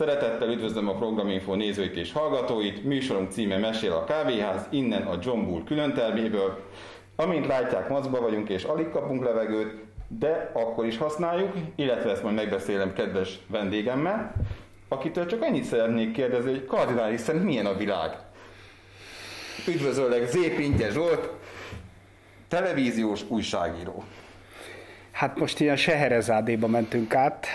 [0.00, 2.84] Szeretettel üdvözlöm a Programinfo nézőit és hallgatóit.
[2.84, 6.64] Műsorunk címe Mesél a kávéház, innen a John Bull különterméből.
[7.16, 9.74] Amint látják, maszkba vagyunk és alig kapunk levegőt,
[10.08, 14.32] de akkor is használjuk, illetve ezt majd megbeszélem kedves vendégemmel,
[14.88, 18.18] akitől csak annyit szeretnék kérdezni, hogy kardinális szerint milyen a világ.
[19.68, 21.30] Üdvözöllek, Zépintje Zsolt,
[22.48, 24.04] televíziós újságíró.
[25.10, 27.46] Hát most ilyen Seherezádéba mentünk át,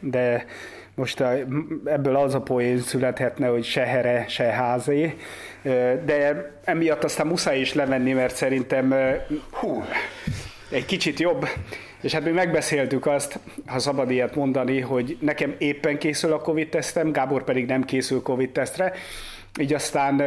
[0.00, 0.44] de
[0.94, 1.32] most a,
[1.84, 5.16] ebből az a poén születhetne, hogy se here, se házé,
[6.04, 8.94] de emiatt aztán muszáj is levenni, mert szerintem
[9.50, 9.84] hú,
[10.70, 11.48] egy kicsit jobb.
[12.00, 17.12] És hát mi megbeszéltük azt, ha szabad ilyet mondani, hogy nekem éppen készül a Covid-tesztem,
[17.12, 18.92] Gábor pedig nem készül Covid-tesztre,
[19.60, 20.22] így aztán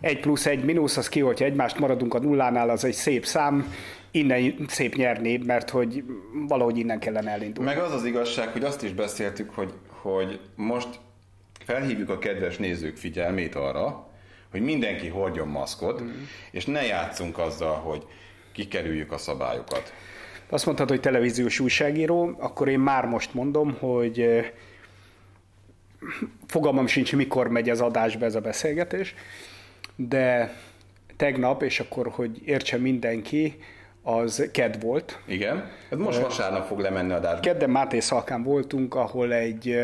[0.00, 3.74] egy plusz egy mínusz, az kioltja egymást, maradunk a nullánál, az egy szép szám,
[4.10, 6.04] innen szép nyerni, mert hogy
[6.48, 7.70] valahogy innen kellene elindulni.
[7.70, 10.88] Meg az az igazság, hogy azt is beszéltük, hogy, hogy most
[11.64, 14.08] felhívjuk a kedves nézők figyelmét arra,
[14.50, 16.08] hogy mindenki hordjon maszkot, mm.
[16.50, 18.06] és ne játszunk azzal, hogy
[18.52, 19.92] kikerüljük a szabályokat.
[20.48, 24.44] Azt mondtad, hogy televíziós újságíró, akkor én már most mondom, hogy
[26.46, 29.14] fogalmam sincs, mikor megy az adásba ez a beszélgetés,
[30.08, 30.54] de
[31.16, 33.58] tegnap, és akkor, hogy értse mindenki,
[34.02, 35.20] az KED volt.
[35.26, 37.40] Igen, ez most vasárnap fog lemenni a adásba.
[37.40, 39.76] Kedden Máté Szalkán voltunk, ahol egy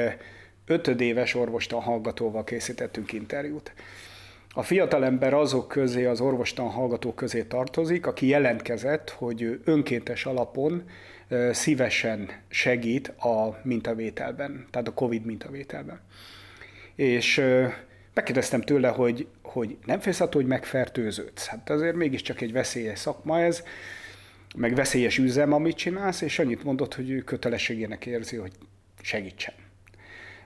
[0.67, 3.73] ötödéves orvostan hallgatóval készítettünk interjút.
[4.55, 10.83] A fiatalember azok közé, az orvostan hallgatók közé tartozik, aki jelentkezett, hogy önkéntes alapon
[11.51, 16.01] szívesen segít a mintavételben, tehát a COVID mintavételben.
[16.95, 17.43] És
[18.17, 21.47] megkérdeztem tőle, hogy, hogy nem félsz attól, hogy megfertőződsz.
[21.47, 23.63] Hát azért mégiscsak egy veszélyes szakma ez,
[24.57, 28.53] meg veszélyes üzem, amit csinálsz, és annyit mondott, hogy ő kötelességének érzi, hogy
[29.03, 29.55] segítsen.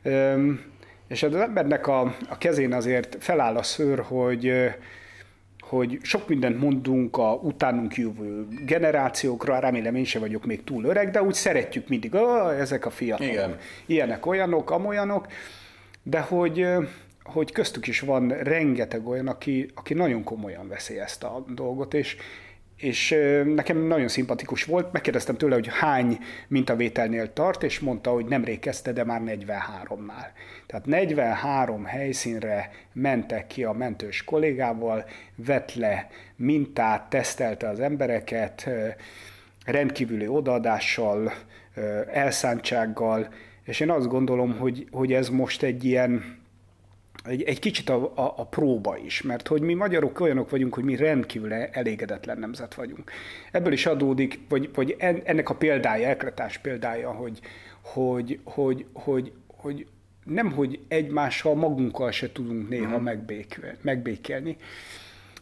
[0.02, 0.64] Üm,
[1.08, 4.52] és az embernek a, a kezén azért feláll a szőr, hogy,
[5.60, 11.10] hogy sok mindent mondunk a utánunk jövő generációkra, remélem én sem vagyok még túl öreg,
[11.10, 12.14] de úgy szeretjük mindig,
[12.58, 13.58] ezek a fiatalok, Igen.
[13.86, 15.26] ilyenek, olyanok, amolyanok,
[16.02, 16.66] de hogy,
[17.32, 22.16] hogy köztük is van rengeteg olyan, aki, aki nagyon komolyan veszi ezt a dolgot, és,
[22.76, 26.18] és nekem nagyon szimpatikus volt, megkérdeztem tőle, hogy hány
[26.48, 30.26] mintavételnél tart, és mondta, hogy nemrég kezdte, de már 43-nál.
[30.66, 35.04] Tehát 43 helyszínre mentek ki a mentős kollégával,
[35.34, 38.68] vett le mintát, tesztelte az embereket,
[39.64, 41.32] rendkívüli odaadással,
[42.12, 43.28] elszántsággal,
[43.64, 46.39] és én azt gondolom, hogy, hogy ez most egy ilyen
[47.24, 50.84] egy, egy kicsit a, a, a próba is, mert hogy mi magyarok olyanok vagyunk, hogy
[50.84, 53.10] mi rendkívül elégedetlen nemzet vagyunk.
[53.52, 57.40] Ebből is adódik, vagy, vagy ennek a példája, Ekretás példája, hogy,
[57.80, 59.86] hogy, hogy, hogy, hogy
[60.24, 63.02] nem, hogy egymással, magunkkal se tudunk néha mm.
[63.02, 63.76] megbékélni.
[63.80, 64.56] megbékélni.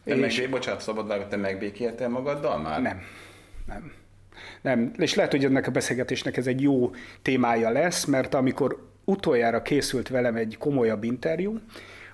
[0.03, 0.39] Te és...
[0.39, 2.81] meg, bocsánat, szabad te megbékéltél magaddal már?
[2.81, 3.01] Nem,
[3.67, 3.91] nem.
[4.61, 6.91] Nem, és lehet, hogy ennek a beszélgetésnek ez egy jó
[7.21, 11.59] témája lesz, mert amikor utoljára készült velem egy komolyabb interjú,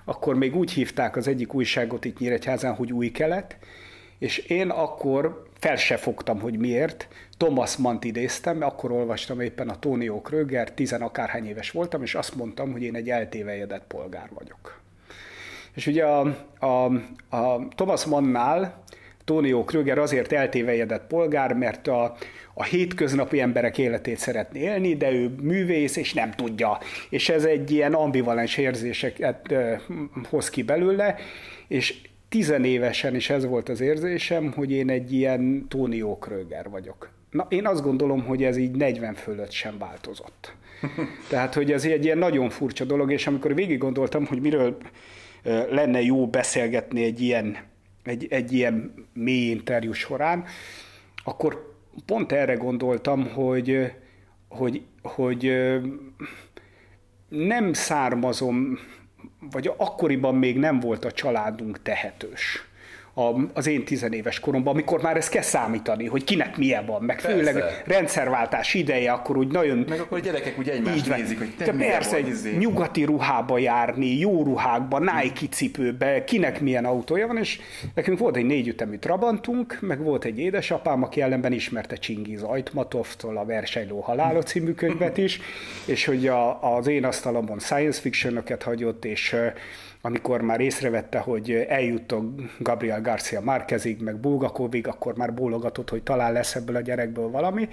[0.04, 3.56] akkor még úgy hívták az egyik újságot itt Nyíregyházán, hogy új kelet,
[4.18, 7.08] és én akkor fel se fogtam, hogy miért.
[7.36, 12.34] Thomas Mant idéztem, akkor olvastam éppen a Tónió Kröger, tizen akárhány éves voltam, és azt
[12.34, 14.80] mondtam, hogy én egy eltévejedett polgár vagyok.
[15.74, 16.20] És ugye a,
[16.58, 16.84] a,
[17.36, 18.82] a Thomas Mannnál
[19.26, 22.16] Tónió Kröger azért eltévejedett polgár, mert a,
[22.54, 26.78] a hétköznapi emberek életét szeretné élni, de ő művész, és nem tudja.
[27.10, 29.54] És ez egy ilyen ambivalens érzéseket
[30.28, 31.16] hoz ki belőle,
[31.68, 31.94] és
[32.28, 37.10] tizenévesen is ez volt az érzésem, hogy én egy ilyen Tony Kröger vagyok.
[37.30, 40.54] Na, én azt gondolom, hogy ez így 40 fölött sem változott.
[41.30, 44.76] Tehát, hogy ez egy ilyen nagyon furcsa dolog, és amikor végig gondoltam, hogy miről
[45.70, 47.56] lenne jó beszélgetni egy ilyen,
[48.06, 50.44] egy, egy ilyen mély interjú során,
[51.24, 51.74] akkor
[52.06, 53.92] pont erre gondoltam, hogy,
[54.48, 55.52] hogy, hogy
[57.28, 58.78] nem származom,
[59.50, 62.64] vagy akkoriban még nem volt a családunk tehetős
[63.52, 67.36] az én tizenéves koromban, amikor már ezt kell számítani, hogy kinek milyen van, meg persze.
[67.36, 69.84] főleg rendszerváltás ideje, akkor úgy nagyon...
[69.88, 72.56] Meg akkor a gyerekek úgy egymást így nézik, hogy te persze, vagy, izé.
[72.56, 77.60] nyugati ruhába járni, jó ruhákba, Nike cipőbe, kinek milyen autója van, és
[77.94, 83.44] nekünk volt egy négyütemű Trabantunk, meg volt egy édesapám, aki ellenben ismerte Csingiz Ajtmatovtól a
[83.44, 85.40] Versenyló halála című könyvet is,
[85.84, 89.36] és hogy a, az én asztalomon science fiction hagyott, és
[90.06, 92.24] amikor már észrevette, hogy eljuttok
[92.58, 97.68] Gabriel Garcia Márkezig, meg Bulgakovig, akkor már bólogatott, hogy talán lesz ebből a gyerekből valami,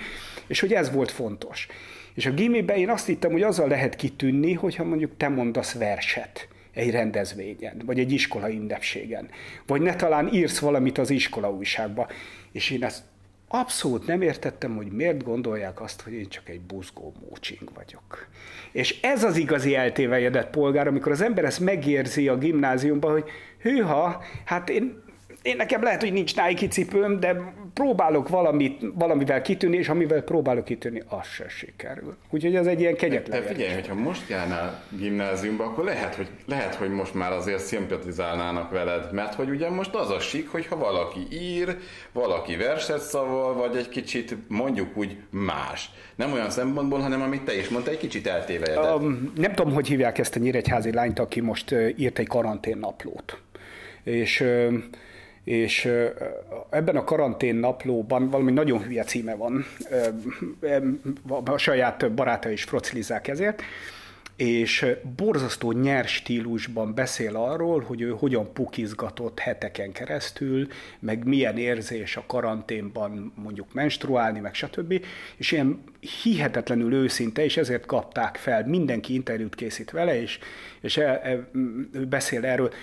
[0.48, 1.68] és hogy ez volt fontos.
[2.14, 6.48] És a gimiben én azt hittem, hogy azzal lehet kitűnni, hogyha mondjuk te mondasz verset
[6.74, 9.30] egy rendezvényen, vagy egy iskola ünnepségen,
[9.68, 12.08] vagy ne talán írsz valamit az iskola újságba.
[12.52, 13.04] És én ezt
[13.48, 18.28] abszolút nem értettem, hogy miért gondolják azt, hogy én csak egy buzgó mócsing vagyok.
[18.72, 23.30] És ez az igazi eltévejedett polgár, amikor az ember ezt megérzi a gimnáziumban, hogy
[23.62, 25.03] hűha, hát én
[25.44, 30.66] én nekem lehet, hogy nincs Nike cipőm, de próbálok valamit, valamivel kitűnni, és amivel próbálok
[30.66, 32.18] kitűnni, az se sikerül.
[32.30, 33.42] Úgyhogy ez egy ilyen kegyetlen.
[33.42, 38.72] De figyelj, hogyha most járnál gimnáziumba, akkor lehet hogy, lehet, hogy most már azért szimpatizálnának
[38.72, 41.78] veled, mert hogy ugye most az a sik, hogyha valaki ír,
[42.12, 45.90] valaki verset szaval, vagy egy kicsit mondjuk úgy más.
[46.16, 48.96] Nem olyan szempontból, hanem amit te is mondtál, egy kicsit eltévejedett.
[48.96, 53.38] Um, nem tudom, hogy hívják ezt a nyíregyházi lányt, aki most írt egy karanténnaplót.
[54.04, 54.74] És uh,
[55.44, 55.90] és
[56.70, 59.66] ebben a karantén naplóban valami nagyon hülye címe van,
[61.46, 63.62] a saját baráta is frocilizzák ezért,
[64.36, 64.86] és
[65.16, 70.68] borzasztó nyers stílusban beszél arról, hogy ő hogyan pukizgatott heteken keresztül,
[71.00, 75.06] meg milyen érzés a karanténban mondjuk menstruálni, meg stb.
[75.36, 75.84] És ilyen
[76.24, 80.40] hihetetlenül őszinte, és ezért kapták fel, mindenki interjút készít vele, és,
[80.82, 81.50] és el, el,
[81.92, 82.74] ő beszél erről.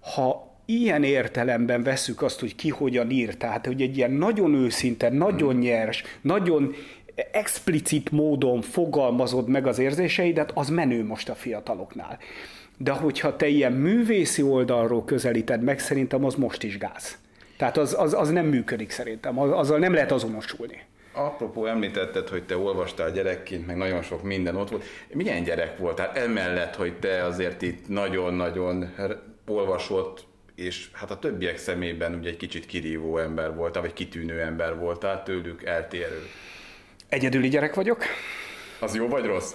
[0.00, 5.08] Ha ilyen értelemben veszük azt, hogy ki hogyan ír, tehát hogy egy ilyen nagyon őszinte,
[5.08, 6.74] nagyon nyers, nagyon
[7.30, 12.18] explicit módon fogalmazod meg az érzéseidet, az menő most a fiataloknál.
[12.76, 17.18] De hogyha te ilyen művészi oldalról közelíted meg, szerintem az most is gáz.
[17.56, 20.80] Tehát az, az, az nem működik szerintem, azzal nem lehet azonosulni.
[21.12, 24.84] Apropó, említetted, hogy te olvastál gyerekként, meg nagyon sok minden ott volt.
[25.12, 26.10] Milyen gyerek voltál?
[26.14, 28.94] Emellett, hogy te azért itt nagyon-nagyon
[29.46, 34.78] olvasott és hát a többiek szemében ugye egy kicsit kirívó ember voltál, vagy kitűnő ember
[34.78, 36.26] voltál, tőlük eltérő.
[37.08, 38.04] Egyedüli gyerek vagyok.
[38.80, 39.54] Az jó vagy rossz?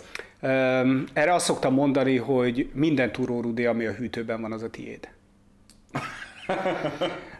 [1.14, 5.10] Erre azt szoktam mondani, hogy minden túrórudi, ami a hűtőben van, az a tiéd.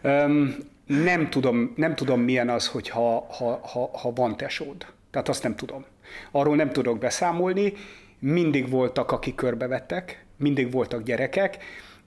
[0.86, 4.86] nem, tudom, nem tudom, milyen az, hogy ha, ha, ha, ha van tesód.
[5.10, 5.84] Tehát azt nem tudom.
[6.30, 7.72] Arról nem tudok beszámolni.
[8.18, 11.58] Mindig voltak, akik körbevettek, mindig voltak gyerekek,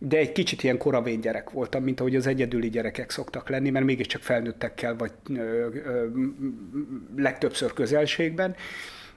[0.05, 3.85] de egy kicsit ilyen koravén gyerek voltam, mint ahogy az egyedüli gyerekek szoktak lenni, mert
[3.85, 6.07] mégiscsak felnőttekkel vagy ö, ö,
[7.15, 8.55] legtöbbször közelségben,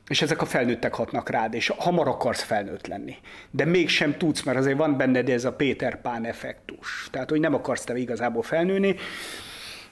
[0.09, 3.17] és ezek a felnőttek hatnak rád, és hamar akarsz felnőtt lenni.
[3.51, 7.09] De mégsem tudsz, mert azért van benned ez a Péter Pán effektus.
[7.11, 8.97] Tehát, hogy nem akarsz te igazából felnőni.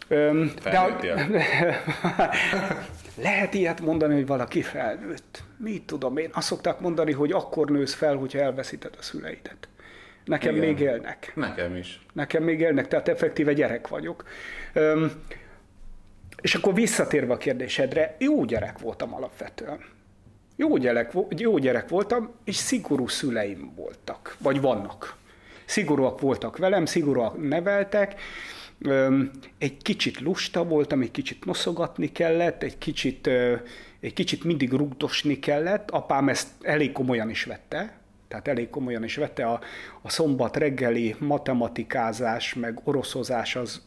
[0.08, 0.61] De,
[3.23, 5.43] lehet ilyet mondani, hogy valaki felnőtt.
[5.56, 6.31] Mit tudom én?
[6.32, 9.69] Azt szokták mondani, hogy akkor nősz fel, hogyha elveszíted a szüleidet.
[10.25, 10.69] Nekem Igen.
[10.69, 11.32] még élnek.
[11.35, 12.00] Nekem is.
[12.12, 14.25] Nekem még élnek, tehát effektíve gyerek vagyok.
[14.73, 15.12] Öm,
[16.43, 19.79] és akkor visszatérve a kérdésedre, jó gyerek voltam alapvetően.
[20.56, 25.17] Jó gyerek, jó gyerek voltam, és szigorú szüleim voltak, vagy vannak.
[25.65, 28.20] Szigorúak voltak velem, szigorúak neveltek,
[29.59, 33.27] egy kicsit lusta voltam, egy kicsit noszogatni kellett, egy kicsit,
[34.00, 35.91] egy kicsit mindig rugdosni kellett.
[35.91, 37.99] Apám ezt elég komolyan is vette,
[38.34, 39.60] tehát elég komolyan is vette a,
[40.02, 43.82] a szombat reggeli matematikázás, meg oroszozás az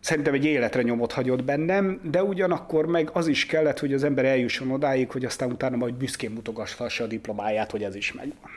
[0.00, 4.24] szerintem egy életre nyomot hagyott bennem, de ugyanakkor meg az is kellett, hogy az ember
[4.24, 8.50] eljusson odáig, hogy aztán utána majd büszkén mutogassa a diplomáját, hogy ez is megvan.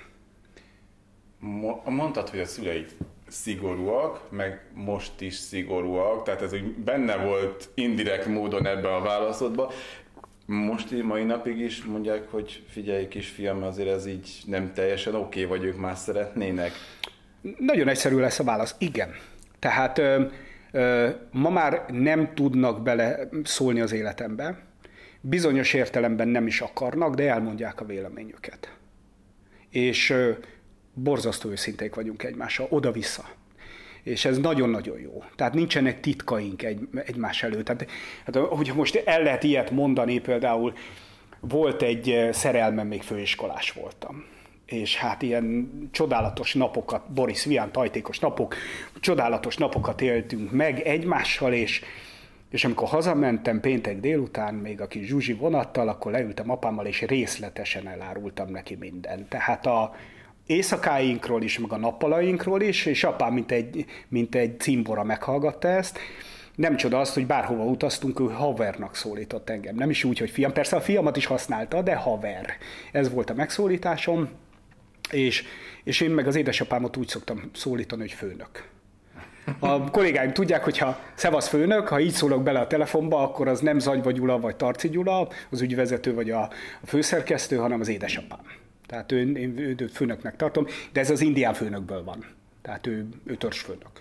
[1.85, 2.95] Mondtad, hogy a szüleid
[3.27, 9.71] szigorúak, meg most is szigorúak, tehát ez úgy benne volt indirekt módon ebbe a válaszodba
[10.49, 15.57] most mai napig is mondják, hogy figyelj kisfiam, azért ez így nem teljesen oké, okay,
[15.57, 16.71] vagy ők más szeretnének?
[17.57, 18.75] Nagyon egyszerű lesz a válasz.
[18.77, 19.09] Igen.
[19.59, 20.25] Tehát ö,
[20.71, 24.59] ö, ma már nem tudnak bele szólni az életembe.
[25.21, 28.73] Bizonyos értelemben nem is akarnak, de elmondják a véleményüket.
[29.69, 30.31] És ö,
[30.93, 33.25] borzasztó őszinték vagyunk egymással, oda-vissza
[34.09, 35.23] és ez nagyon-nagyon jó.
[35.35, 37.65] Tehát nincsenek titkaink egy, egymás előtt.
[37.65, 37.87] Tehát,
[38.25, 40.73] hát, hogyha most el lehet ilyet mondani, például
[41.39, 44.25] volt egy eh, szerelmem, még főiskolás voltam
[44.65, 48.55] és hát ilyen csodálatos napokat, Boris Vian tajtékos napok,
[48.99, 51.83] csodálatos napokat éltünk meg egymással, és,
[52.49, 57.87] és amikor hazamentem péntek délután, még a kis Zsuzsi vonattal, akkor leültem apámmal, és részletesen
[57.87, 59.29] elárultam neki mindent.
[59.29, 59.95] Tehát a,
[60.49, 65.99] éjszakáinkról is, meg a nappalainkról is, és apám, mint egy, mint egy cimbora meghallgatta ezt.
[66.55, 69.75] Nem csoda azt, hogy bárhova utaztunk, ő havernak szólított engem.
[69.75, 70.53] Nem is úgy, hogy fiam.
[70.53, 72.45] Persze a fiamat is használta, de haver.
[72.91, 74.29] Ez volt a megszólításom,
[75.11, 75.43] és,
[75.83, 78.67] és én meg az édesapámat úgy szoktam szólítani, hogy főnök.
[79.59, 83.79] A kollégáim tudják, hogyha szevasz főnök, ha így szólok bele a telefonba, akkor az nem
[83.79, 86.41] Zagyva Gyula vagy Tarci Gyula, az ügyvezető vagy a,
[86.81, 88.39] a főszerkesztő, hanem az édesapám.
[88.89, 92.25] Tehát ő, én őt főnöknek tartom, de ez az indián főnökből van.
[92.61, 93.91] Tehát ő, ő törzsfőnök.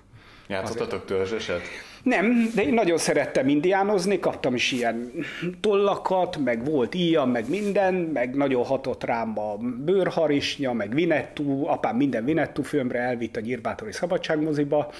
[0.49, 1.61] Játszottatok törzseset?
[2.03, 5.13] Nem, de én nagyon szerettem indiánozni, kaptam is ilyen
[5.61, 11.97] tollakat, meg volt ilyen, meg minden, meg nagyon hatott rám a bőrharisnya, meg Vinettú, apám
[11.97, 14.93] minden Vinettú filmre elvitt a Nyírbátori Szabadságmoziba,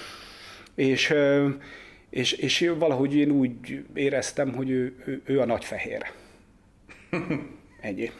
[0.75, 1.13] és,
[2.09, 6.05] és, és valahogy én úgy éreztem, hogy ő, ő, ő a nagy fehér.
[7.81, 8.11] Ennyi.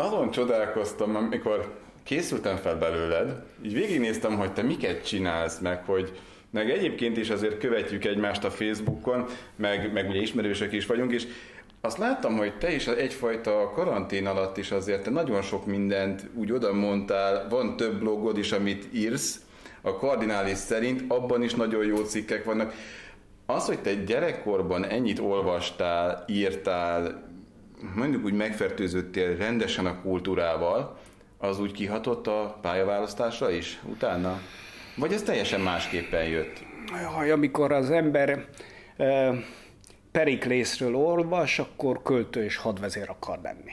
[0.00, 6.18] Azon csodálkoztam, amikor készültem fel belőled, így végignéztem, hogy te miket csinálsz, meg hogy
[6.50, 9.26] meg egyébként is azért követjük egymást a Facebookon,
[9.56, 11.26] meg, meg ugye ismerősök is vagyunk, és
[11.80, 16.52] azt láttam, hogy te is egyfajta karantén alatt is azért te nagyon sok mindent úgy
[16.52, 19.40] oda mondtál, van több blogod is, amit írsz,
[19.80, 22.74] a kardinális szerint abban is nagyon jó cikkek vannak.
[23.46, 27.29] Az, hogy te gyerekkorban ennyit olvastál, írtál,
[27.94, 30.98] mondjuk úgy megfertőzöttél rendesen a kultúrával,
[31.38, 34.40] az úgy kihatott a pályaválasztásra is utána?
[34.96, 36.64] Vagy ez teljesen másképpen jött?
[37.02, 38.44] Jaj, amikor az ember
[38.96, 39.34] e,
[40.10, 43.72] Periklészről olvas, akkor költő és hadvezér akar lenni.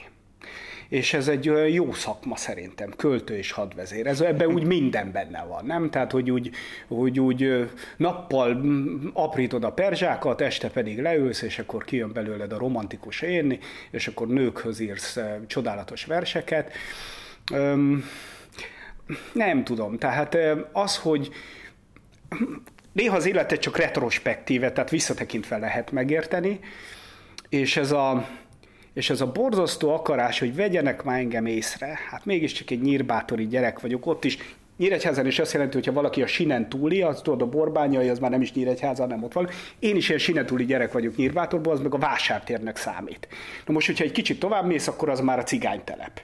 [0.88, 4.06] És ez egy jó szakma szerintem, költő és hadvezér.
[4.06, 5.90] Ez, ebben úgy minden benne van, nem?
[5.90, 6.50] Tehát, hogy úgy,
[6.88, 8.62] hogy úgy nappal
[9.12, 13.58] aprítod a perzsákat, este pedig leülsz, és akkor kijön belőled a romantikus én,
[13.90, 16.72] és akkor nőkhöz írsz csodálatos verseket.
[17.52, 18.04] Öm,
[19.32, 20.38] nem tudom, tehát
[20.72, 21.30] az, hogy
[22.92, 26.60] néha az életet csak retrospektíve, tehát visszatekintve lehet megérteni,
[27.48, 28.28] és ez a,
[28.92, 33.80] és ez a borzasztó akarás, hogy vegyenek már engem észre, hát mégiscsak egy nyírbátori gyerek
[33.80, 34.38] vagyok, ott is
[34.78, 38.18] Nyíregyházan is azt jelenti, hogy ha valaki a sinen túli, az tudod, a borbányai, az
[38.18, 39.48] már nem is Nyíregyháza, nem ott van.
[39.78, 43.28] Én is ilyen sinen túli gyerek vagyok Nyírbátorban, az meg a vásártérnek számít.
[43.66, 46.20] Na most, hogyha egy kicsit tovább mész, akkor az már a cigánytelep.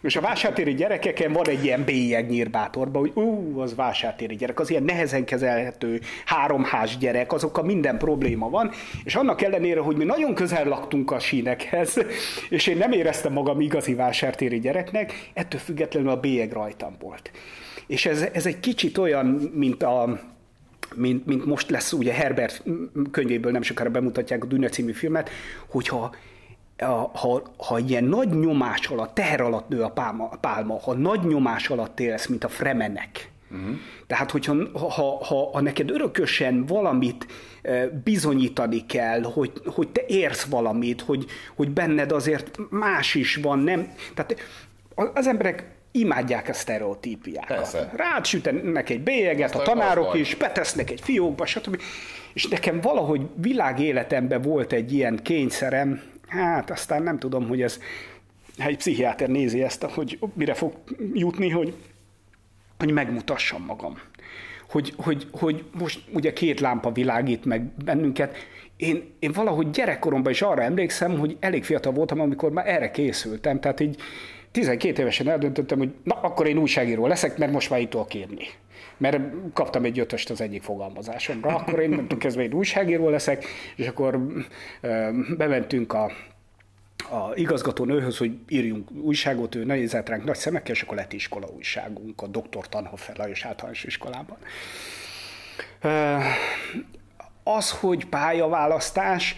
[0.00, 4.70] És a vásártéri gyerekeken van egy ilyen bélyeg nyírbátorban, hogy ú, az vásártéri gyerek, az
[4.70, 8.70] ilyen nehezen kezelhető háromház gyerek, azokkal minden probléma van,
[9.04, 11.98] és annak ellenére, hogy mi nagyon közel laktunk a sínekhez,
[12.48, 17.30] és én nem éreztem magam igazi vásártéri gyereknek, ettől függetlenül a bélyeg rajtam volt.
[17.86, 20.20] És ez, ez egy kicsit olyan, mint a,
[20.94, 22.62] mint, mint most lesz, ugye Herbert
[23.10, 25.30] könyvéből nem sokára bemutatják a Dűne című filmet,
[25.66, 26.14] hogyha
[27.12, 31.68] ha, ha ilyen nagy nyomás alatt, teher alatt nő a pálma, pálma ha nagy nyomás
[31.68, 33.76] alatt élsz, mint a fremenek, uh-huh.
[34.06, 34.88] tehát hogyha ha,
[35.24, 37.26] ha, ha neked örökösen valamit
[38.04, 43.92] bizonyítani kell, hogy, hogy te érsz valamit, hogy, hogy benned azért más is van, nem,
[44.14, 44.36] tehát
[44.94, 47.56] az emberek imádják a sztereotípiákat.
[47.56, 47.90] Persze.
[47.96, 51.80] Rád sütenek egy bélyeget, a tanárok is, betesznek egy fiókba, stb.
[52.32, 57.78] És nekem valahogy világéletemben volt egy ilyen kényszerem, hát aztán nem tudom, hogy ez
[58.58, 60.72] egy pszichiáter nézi ezt, hogy mire fog
[61.12, 61.74] jutni, hogy,
[62.78, 63.98] hogy megmutassam magam.
[64.68, 68.36] Hogy, hogy, hogy most ugye két lámpa világít meg bennünket,
[68.76, 73.60] én, én valahogy gyerekkoromban is arra emlékszem, hogy elég fiatal voltam, amikor már erre készültem,
[73.60, 74.00] tehát így
[74.56, 78.46] 12 évesen eldöntöttem, hogy na, akkor én újságíró leszek, mert most már itt tudok írni.
[78.96, 79.20] Mert
[79.52, 81.54] kaptam egy ötöst az egyik fogalmazásomra.
[81.56, 83.44] Akkor én nem kezdve egy újságíró leszek,
[83.76, 84.20] és akkor
[85.36, 86.10] bementünk a
[87.10, 91.46] a igazgató nőhöz, hogy írjunk újságot, ő nézett ránk nagy szemekkel, és akkor lett iskola
[91.56, 92.68] újságunk a Dr.
[92.68, 94.36] Tanhofer Lajos általános iskolában.
[97.42, 99.36] Az, hogy pályaválasztás,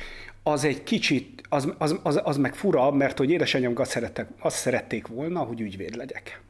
[0.51, 5.07] az egy kicsit, az, az, az, az meg fura, mert hogy édesanyámkat szerettek, azt szerették
[5.07, 6.41] volna, hogy ügyvéd legyek.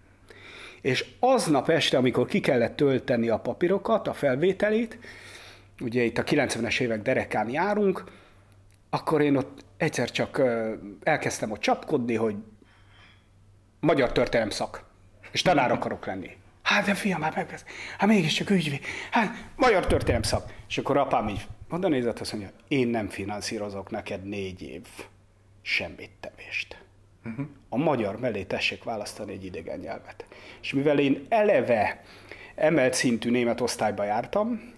[0.81, 4.99] És aznap este, amikor ki kellett tölteni a papírokat, a felvételét,
[5.81, 8.05] ugye itt a 90-es évek derekán járunk,
[8.91, 10.43] akkor én ott egyszer csak
[11.03, 12.35] elkezdtem ott csapkodni, hogy
[13.81, 14.85] magyar történelem szak,
[15.31, 16.31] és tanár akarok lenni.
[16.63, 17.65] Hát de fiam, hát.
[17.99, 18.81] Hát mégiscsak ügyvéd.
[19.11, 20.53] Hát magyar történelem szak.
[20.69, 24.87] És akkor apám így oda nézett, azt mondja, én nem finanszírozok neked négy év
[25.63, 26.83] semmit tevést.
[27.25, 27.47] Uh-huh.
[27.69, 30.27] A magyar mellé tessék választani egy idegen nyelvet.
[30.61, 32.05] És mivel én eleve
[32.55, 34.77] emelt szintű német osztályba jártam,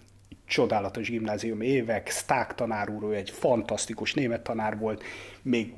[0.50, 5.02] csodálatos gimnázium évek, Szták tanár úr, ő egy fantasztikus német tanár volt,
[5.42, 5.72] még,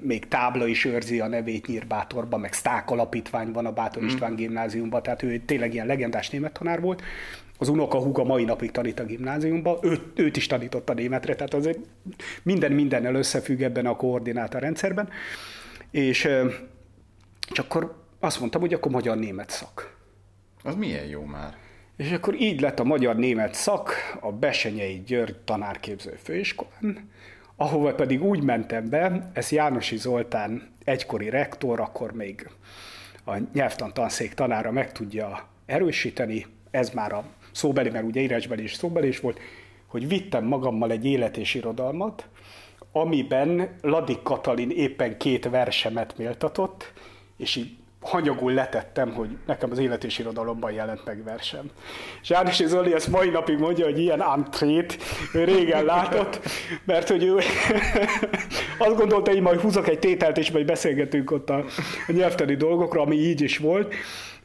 [0.00, 4.06] még tábla is őrzi a nevét Nyírbátorban, meg Szták alapítvány van a Bátor mm.
[4.06, 7.02] István gimnáziumban, tehát ő tényleg ilyen legendás német tanár volt.
[7.58, 11.78] Az unoka húga mai napig tanít a gimnáziumban, őt, őt is tanította németre, tehát azért
[12.42, 15.08] minden mindennel összefügg ebben a koordináta rendszerben.
[15.90, 16.28] És,
[17.50, 19.96] és akkor azt mondtam, hogy akkor magyar-német szak.
[20.62, 21.56] Az milyen jó már?
[21.96, 27.10] És akkor így lett a magyar-német szak a Besenyei György tanárképző főiskolán,
[27.56, 32.48] ahova pedig úgy mentem be, ez Jánosi Zoltán egykori rektor, akkor még
[33.24, 38.74] a nyelvtan tanszék tanára meg tudja erősíteni, ez már a szóbeli, mert ugye írásbeli is
[38.74, 39.38] szóbeli is volt,
[39.86, 42.28] hogy vittem magammal egy élet és irodalmat,
[42.92, 46.92] amiben Ladik Katalin éppen két versemet méltatott,
[47.36, 47.70] és így
[48.04, 51.70] hanyagul letettem, hogy nekem az élet és irodalomban jelent meg versem.
[52.22, 54.96] És János Zoli ezt mai napig mondja, hogy ilyen antrét
[55.34, 56.40] ő régen látott,
[56.84, 57.36] mert hogy ő
[58.78, 61.64] azt gondolta, hogy majd húzok egy tételt, és majd beszélgetünk ott a,
[62.06, 63.94] a dolgokra, ami így is volt,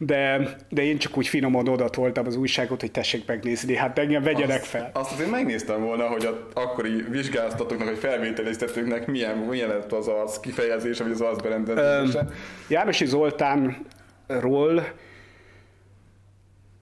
[0.01, 4.23] de, de én csak úgy finoman oda toltam az újságot, hogy tessék megnézni, hát engem
[4.23, 4.91] vegyenek azt, fel.
[4.93, 10.39] Azt azért megnéztem volna, hogy a akkori vizsgáztatóknak, vagy felvételiztetőknek milyen, milyen lett az arc
[10.39, 12.27] kifejezés, vagy az arc berendezése.
[12.67, 14.93] Jánosi Zoltánról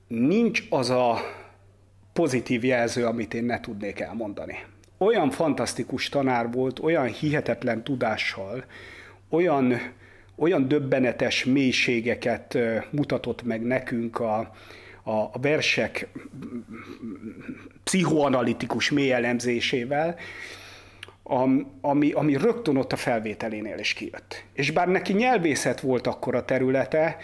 [0.07, 1.17] nincs az a
[2.13, 4.63] pozitív jelző, amit én ne tudnék elmondani.
[4.97, 8.65] Olyan fantasztikus tanár volt, olyan hihetetlen tudással,
[9.29, 9.81] olyan
[10.37, 12.57] olyan döbbenetes mélységeket
[12.89, 14.53] mutatott meg nekünk a,
[15.03, 16.07] a, versek
[17.83, 20.15] pszichoanalitikus mélyelemzésével,
[21.81, 24.43] ami, ami rögtön ott a felvételénél is kijött.
[24.53, 27.17] És bár neki nyelvészet volt akkor a területe,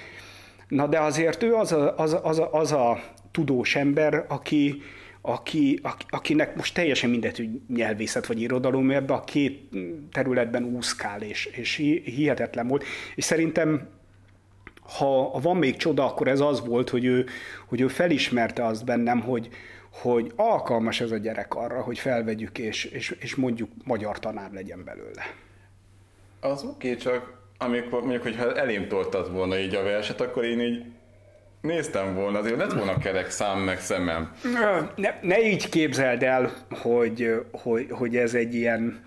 [0.67, 4.81] na de azért ő az a, az, az, az a tudós ember, aki,
[5.25, 9.69] aki, akinek most teljesen mindegy, hogy nyelvészet vagy irodalom, ebbe a két
[10.11, 12.83] területben úszkál, és, és hihetetlen volt.
[13.15, 13.87] És szerintem
[14.97, 17.25] ha van még csoda, akkor ez az volt, hogy ő,
[17.67, 19.49] hogy ő felismerte azt bennem, hogy,
[19.91, 24.83] hogy alkalmas ez a gyerek arra, hogy felvegyük, és, és, és mondjuk magyar tanár legyen
[24.83, 25.23] belőle.
[26.39, 30.59] Az oké, okay, csak amikor mondjuk, hogyha elém toltad volna így a verset, akkor én
[30.59, 30.85] így
[31.63, 34.31] Néztem volna, azért lett volna kerek szám meg szemem.
[34.95, 39.01] Ne, ne így képzeld el, hogy, hogy, hogy ez egy ilyen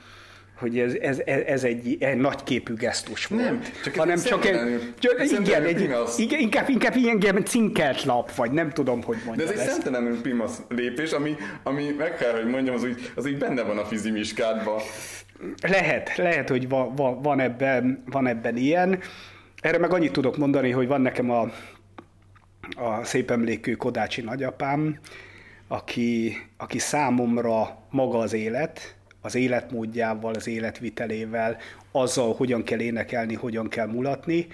[0.59, 3.43] hogy ez, ez, ez egy, egy nagyképű gesztus volt.
[3.43, 5.81] Nem, csak hanem csak egy, csak, igen, egy,
[6.17, 10.21] igen, inkább, inkább ilyen cinkelt lap, vagy nem tudom, hogy mondjam De ez egy szemtelenül
[10.21, 13.85] pimasz lépés, ami, ami meg kell, hogy mondjam, az úgy, az úgy benne van a
[13.85, 14.81] fizimiskádban.
[15.63, 18.99] Lehet, lehet, hogy va, va, van, ebben, van ebben ilyen.
[19.61, 21.51] Erre meg annyit tudok mondani, hogy van nekem a
[22.75, 24.99] a szép emlékű Kodácsi nagyapám,
[25.69, 31.57] aki, aki számomra maga az élet, az életmódjával, az életvitelével,
[31.93, 34.47] azzal, hogyan kell énekelni, hogyan kell mulatni,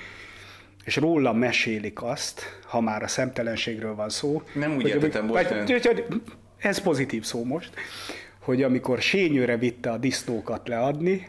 [0.85, 4.43] és róla mesélik azt, ha már a szemtelenségről van szó.
[4.55, 6.05] Nem úgy értettem, hogy,
[6.59, 7.71] Ez pozitív szó most,
[8.39, 11.29] hogy amikor sényőre vitte a disznókat leadni,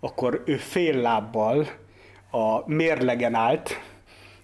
[0.00, 1.68] akkor ő fél lábbal
[2.30, 3.80] a mérlegen állt,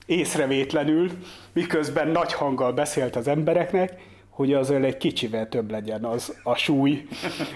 [0.06, 1.10] észrevétlenül,
[1.56, 3.92] miközben nagy hanggal beszélt az embereknek,
[4.28, 7.06] hogy azért egy kicsivel több legyen az a súly,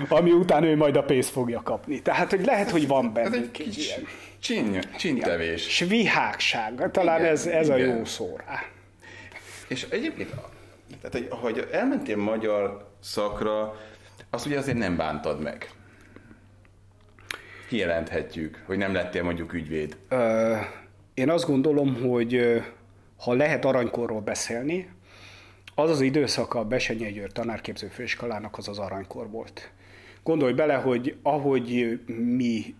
[0.08, 2.02] ami után ő majd a pénzt fogja kapni.
[2.02, 4.00] Tehát, hogy lehet, hogy van benne egy kicsi ilyen.
[4.38, 5.62] Csin, csintevés.
[5.62, 6.90] Svihágság.
[6.90, 7.80] Talán igen, ez, ez igen.
[7.90, 8.62] a jó szó rá.
[9.68, 10.30] És egyébként,
[11.00, 13.80] tehát, hogy, hogy elmentél magyar szakra,
[14.30, 15.70] azt ugye azért nem bántad meg.
[17.68, 19.96] Kijelenthetjük, hogy nem lettél mondjuk ügyvéd.
[20.08, 20.56] Ö,
[21.14, 22.62] én azt gondolom, hogy
[23.20, 24.88] ha lehet aranykorról beszélni,
[25.74, 29.70] az az időszaka a Besenyei Győr tanárképző főiskolának az az aranykor volt.
[30.22, 32.00] Gondolj bele, hogy ahogy
[32.36, 32.74] mi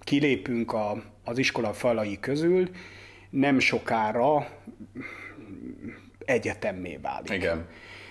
[0.00, 2.68] kilépünk a, az iskola falai közül,
[3.30, 4.48] nem sokára
[6.24, 7.32] egyetemmé válik.
[7.32, 7.66] Igen.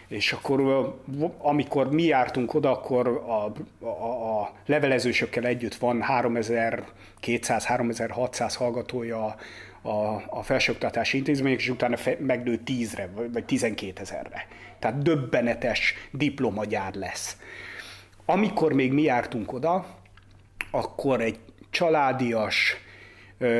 [0.07, 0.93] És akkor,
[1.37, 3.51] amikor mi jártunk oda, akkor a,
[3.85, 9.35] a, a levelezősökkel együtt van 3200-3600 hallgatója
[9.81, 14.47] a, a felsőoktatási intézmények, és utána fe, megnő 10-re, vagy 12 ezerre.
[14.79, 17.37] Tehát döbbenetes diplomagyár lesz.
[18.25, 19.85] Amikor még mi jártunk oda,
[20.71, 21.39] akkor egy
[21.69, 22.77] családias,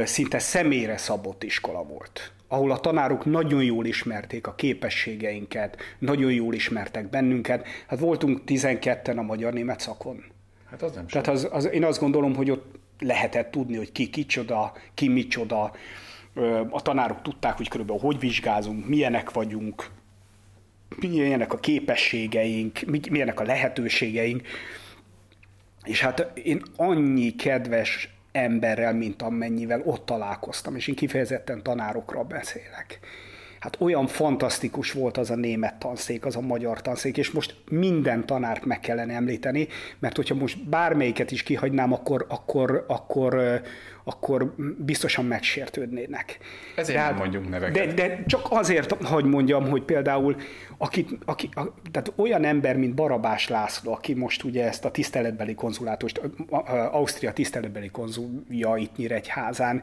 [0.03, 6.53] szinte személyre szabott iskola volt ahol a tanárok nagyon jól ismerték a képességeinket, nagyon jól
[6.53, 7.67] ismertek bennünket.
[7.87, 10.23] Hát voltunk 12-en a magyar-német szakon.
[10.69, 14.09] Hát az nem Tehát az, az, én azt gondolom, hogy ott lehetett tudni, hogy ki
[14.09, 15.71] kicsoda, ki micsoda,
[16.69, 19.89] a tanárok tudták, hogy körülbelül hogy vizsgázunk, milyenek vagyunk,
[20.99, 24.47] milyenek a képességeink, milyenek a lehetőségeink.
[25.83, 32.99] És hát én annyi kedves emberrel, mint amennyivel ott találkoztam, és én kifejezetten tanárokra beszélek.
[33.59, 38.25] Hát olyan fantasztikus volt az a német tanszék, az a magyar tanszék, és most minden
[38.25, 39.67] tanárt meg kellene említeni,
[39.99, 43.61] mert hogyha most bármelyiket is kihagynám, akkor, akkor, akkor,
[44.03, 46.37] akkor biztosan megsértődnének.
[46.75, 47.87] Ezért de, nem hát- mondjunk neveket.
[47.87, 50.35] De, de csak azért, hogy mondjam, hogy például
[50.77, 55.55] aki, aki, a, tehát olyan ember, mint Barabás László, aki most ugye ezt a tiszteletbeli
[55.55, 56.21] konzulátust,
[56.91, 59.81] Ausztria tiszteletbeli konzulja itt Nyíregyházán,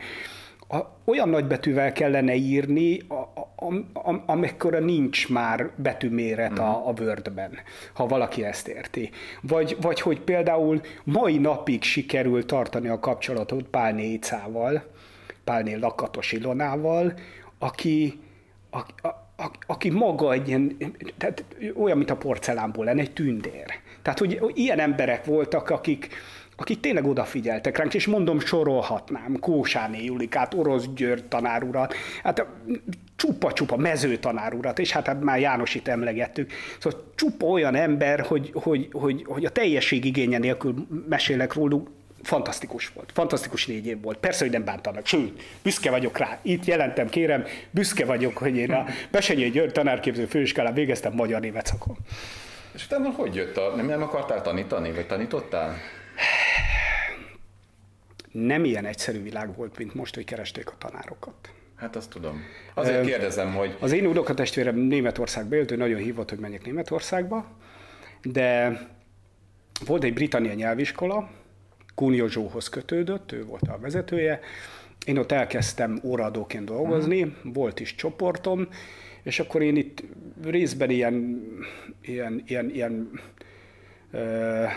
[0.68, 3.66] a, olyan nagybetűvel kellene írni, a, a,
[4.08, 6.88] a, amekkora nincs már betűméret a, mhm.
[6.88, 7.52] a Wordben,
[7.92, 9.10] ha valaki ezt érti.
[9.40, 14.84] Vagy, vagy hogy például mai napig sikerül tartani a kapcsolatot Pálné Icával,
[15.44, 17.14] Pálné Lakatos Ilonával,
[17.58, 18.20] aki,
[18.70, 20.76] a, a, a, aki maga egy ilyen,
[21.18, 23.66] tehát olyan, mint a porcelánból lenne, egy tündér.
[24.02, 26.08] Tehát, hogy ilyen emberek voltak, akik,
[26.56, 32.46] akik tényleg odafigyeltek ránk, és mondom, sorolhatnám Kósáné Julikát, Orosz György tanárurat, hát
[33.16, 36.52] csupa-csupa mező tanárurat, és hát, hát már Jánosit emlegettük.
[36.78, 41.90] Szóval csupa olyan ember, hogy, hogy, hogy, hogy a teljesség igénye nélkül mesélek róluk,
[42.22, 43.10] fantasztikus volt.
[43.14, 44.18] Fantasztikus négy év volt.
[44.18, 45.06] Persze, hogy nem bántanak.
[45.06, 46.38] Sőt, büszke vagyok rá.
[46.42, 51.96] Itt jelentem, kérem, büszke vagyok, hogy én a Besenyei György tanárképző főiskolán végeztem magyar-német szakon.
[52.74, 53.56] És utána hogy jött?
[53.56, 55.76] A, nem, nem akartál tanítani, vagy tanítottál?
[58.32, 61.52] Nem ilyen egyszerű világ volt, mint most, hogy keresték a tanárokat.
[61.76, 62.42] Hát azt tudom.
[62.74, 63.76] Azért kérdezem, hogy...
[63.80, 67.46] Az én unokatestvérem Németországba élt, ő nagyon hívott, hogy menjek Németországba,
[68.22, 68.78] de
[69.86, 71.30] volt egy britannia nyelviskola,
[71.94, 74.40] Kunio Zsóhoz kötődött, ő volt a vezetője.
[75.06, 77.54] Én ott elkezdtem óraadóként dolgozni, uh-huh.
[77.54, 78.68] volt is csoportom,
[79.22, 80.02] és akkor én itt
[80.44, 81.46] részben ilyen,
[82.00, 83.10] ilyen, ilyen, ilyen
[84.12, 84.70] uh,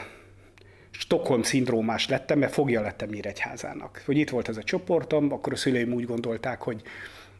[0.99, 4.01] Stockholm szindrómás lettem, mert fogja lettem Nyíregyházának.
[4.05, 6.81] Hogy itt volt ez a csoportom, akkor a szüleim úgy gondolták, hogy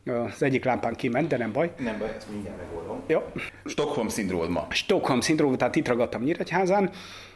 [0.06, 1.72] az egyik lámpán kiment, de nem baj.
[1.78, 3.04] Nem baj, ezt mindjárt megoldom.
[3.08, 3.32] Ja.
[3.66, 4.68] Stockholm szindróma.
[4.70, 6.92] Stockholm szindróma, tehát itt ragadtam Nyíregyházán,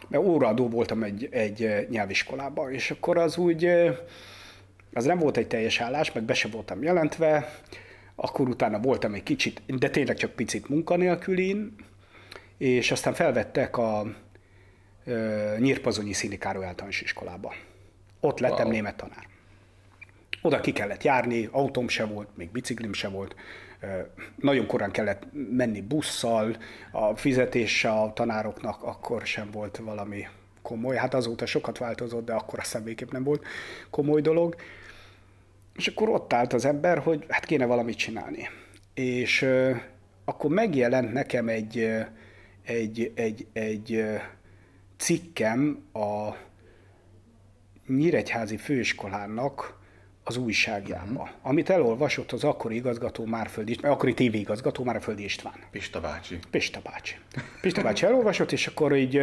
[0.08, 3.66] mert óraadó voltam egy, egy nyelviskolában, és akkor az úgy,
[4.94, 7.60] az nem volt egy teljes állás, meg be se voltam jelentve,
[8.16, 11.76] akkor utána voltam egy kicsit, de tényleg csak picit munkanélkülin,
[12.58, 14.06] és aztán felvettek a
[15.58, 17.54] Nyírpazonyi Színi általános iskolába.
[18.20, 18.74] Ott lettem wow.
[18.74, 19.28] német tanár.
[20.42, 23.36] Oda ki kellett járni, autóm se volt, még biciklim se volt,
[24.36, 26.58] nagyon korán kellett menni busszal,
[26.92, 30.28] a fizetése a tanároknak akkor sem volt valami
[30.62, 30.96] komoly.
[30.96, 33.46] Hát azóta sokat változott, de akkor aztán végképp nem volt
[33.90, 34.56] komoly dolog.
[35.76, 38.50] És akkor ott állt az ember, hogy hát kéne valamit csinálni.
[38.94, 39.78] És euh,
[40.26, 41.90] akkor megjelent nekem egy,
[42.64, 44.04] egy, egy, egy
[44.98, 46.36] cikkem a
[47.88, 49.82] Nyíregyházi főiskolának
[50.24, 51.30] az újságjába, uh-huh.
[51.42, 55.54] amit elolvasott az akkori igazgató Márföldi, akkori TV igazgató Márföldi István.
[55.72, 56.40] Pista bácsi.
[56.50, 57.16] Pista bácsi.
[57.62, 59.22] Pista bácsi elolvasott, és akkor így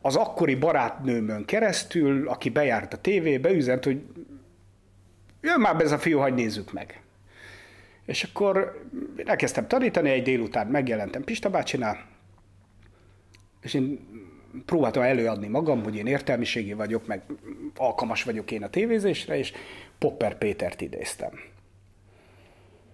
[0.00, 4.02] az akkori barátnőmön keresztül, aki bejárt a tévébe, üzent, hogy
[5.40, 7.02] jön már be ez a fiú, hagyd nézzük meg.
[8.04, 8.84] És akkor
[9.24, 12.09] elkezdtem tanítani, egy délután megjelentem Pista bácsinál,
[13.62, 14.08] és én
[14.66, 17.22] próbáltam előadni magam, hogy én értelmiségi vagyok, meg
[17.76, 19.52] alkalmas vagyok én a tévézésre, és
[19.98, 21.30] Popper Pétert idéztem.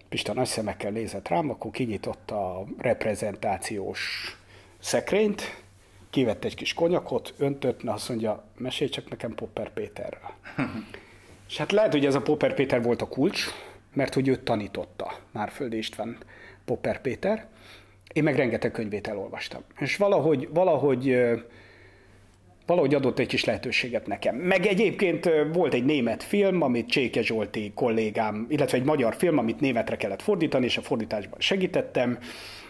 [0.09, 4.31] Pista nagy szemekkel nézett rám, akkor kinyitotta a reprezentációs
[4.79, 5.65] szekrényt,
[6.11, 10.31] kivett egy kis konyakot, öntött, na azt mondja, mesélj csak nekem Popper Péterről.
[11.49, 13.45] és hát lehet, hogy ez a Popper Péter volt a kulcs,
[13.93, 16.17] mert hogy őt tanította Márföldi István
[16.65, 17.49] Popper Péter,
[18.17, 19.61] én meg rengeteg könyvét elolvastam.
[19.79, 21.17] És valahogy, valahogy
[22.67, 24.37] valahogy adott egy kis lehetőséget nekem.
[24.37, 29.61] Meg egyébként volt egy német film, amit Cséke Zsolti kollégám, illetve egy magyar film, amit
[29.61, 32.19] németre kellett fordítani, és a fordításban segítettem.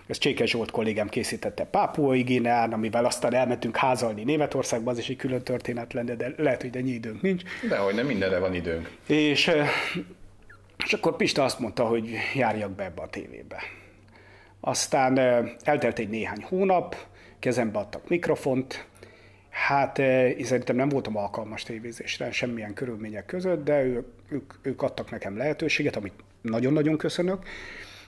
[0.07, 5.17] Ezt Cséke Zsolt kollégám készítette Pápuai Gineán, amivel aztán elmentünk házalni Németországba, az is egy
[5.17, 7.43] külön történet lenne, de lehet, hogy ennyi időnk nincs.
[7.69, 8.91] Dehogy nem mindenre van időnk.
[9.07, 9.51] És,
[10.85, 13.57] és akkor Pista azt mondta, hogy járjak be ebbe a tévébe.
[14.67, 15.19] Aztán
[15.63, 16.97] eltelt egy néhány hónap,
[17.39, 18.87] kezembe adtak mikrofont,
[19.51, 19.97] Hát
[20.43, 25.97] szerintem nem voltam alkalmas tévézésre semmilyen körülmények között, de ő, ők, ők adtak nekem lehetőséget,
[25.97, 27.47] amit nagyon-nagyon köszönök.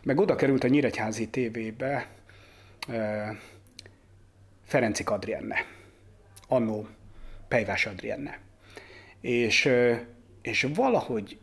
[0.02, 2.08] Meg oda került a Nyíregyházi tévébe
[4.64, 5.64] Ferenci Adrienne,
[6.48, 6.86] annó
[7.48, 8.38] Pejvás Adrienne.
[9.20, 9.70] És,
[10.42, 11.38] és valahogy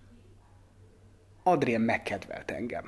[1.44, 2.84] Adrien megkedvelt engem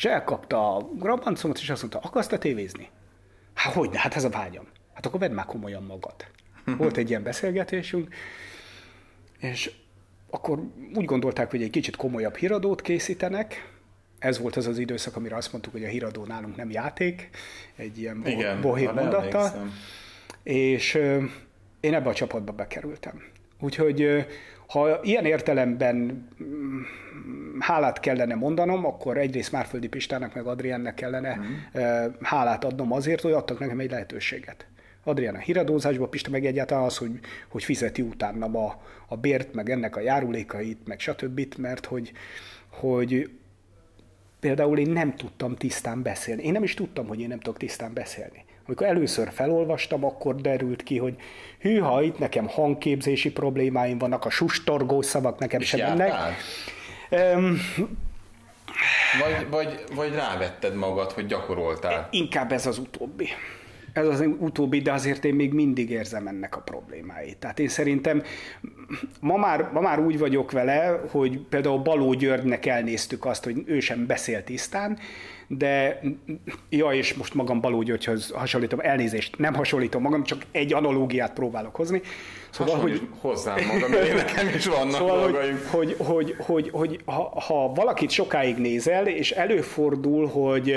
[0.00, 2.88] és elkapta a grabancomat, és azt mondta, akarsz te tévézni?
[3.54, 4.66] Hát hogy hát ez a vágyam.
[4.94, 6.14] Hát akkor vedd már komolyan magad.
[6.78, 8.14] Volt egy ilyen beszélgetésünk,
[9.38, 9.70] és
[10.30, 10.62] akkor
[10.94, 13.72] úgy gondolták, hogy egy kicsit komolyabb híradót készítenek,
[14.18, 17.30] ez volt az az időszak, amire azt mondtuk, hogy a híradó nálunk nem játék,
[17.76, 19.70] egy ilyen Igen, bohém mondattal.
[20.42, 20.94] És
[21.80, 23.22] én ebbe a csapatba bekerültem.
[23.58, 24.26] Úgyhogy
[24.70, 25.96] ha ilyen értelemben
[26.42, 26.80] mm,
[27.58, 31.82] hálát kellene mondanom, akkor egyrészt Márföldi Pistának meg Adriennek kellene mm.
[32.20, 34.66] hálát adnom azért, hogy adtak nekem egy lehetőséget.
[35.04, 39.70] Adrián a híradózásba, Pista meg egyáltalán az, hogy, hogy fizeti utánam a, a bért, meg
[39.70, 42.12] ennek a járulékait, meg stb., mert hogy,
[42.68, 43.30] hogy
[44.40, 46.42] például én nem tudtam tisztán beszélni.
[46.42, 48.44] Én nem is tudtam, hogy én nem tudok tisztán beszélni.
[48.70, 51.14] Amikor először felolvastam, akkor derült ki, hogy
[51.60, 56.12] hűha, itt nekem hangképzési problémáim vannak, a sustorgó szavak nekem sem mennek.
[57.10, 57.56] Um,
[59.20, 62.08] Vagy, vagy, vagy rávetted magad, hogy gyakoroltál?
[62.10, 63.28] inkább ez az utóbbi.
[63.92, 67.36] Ez az utóbbi, de azért én még mindig érzem ennek a problémáit.
[67.36, 68.22] Tehát én szerintem
[69.20, 73.80] ma már, ma már úgy vagyok vele, hogy például Baló Györgynek elnéztük azt, hogy ő
[73.80, 74.98] sem beszél tisztán,
[75.58, 76.00] de
[76.68, 81.76] ja, és most magam Baló Györgyhöz hasonlítom, elnézést, nem hasonlítom magam, csak egy analógiát próbálok
[81.76, 82.00] hozni.
[82.50, 85.58] Szóval, hogy hozzám magam, én nekem is vannak Szóval, dolgaim.
[85.70, 90.74] hogy, hogy, hogy, hogy, hogy ha, ha valakit sokáig nézel, és előfordul, hogy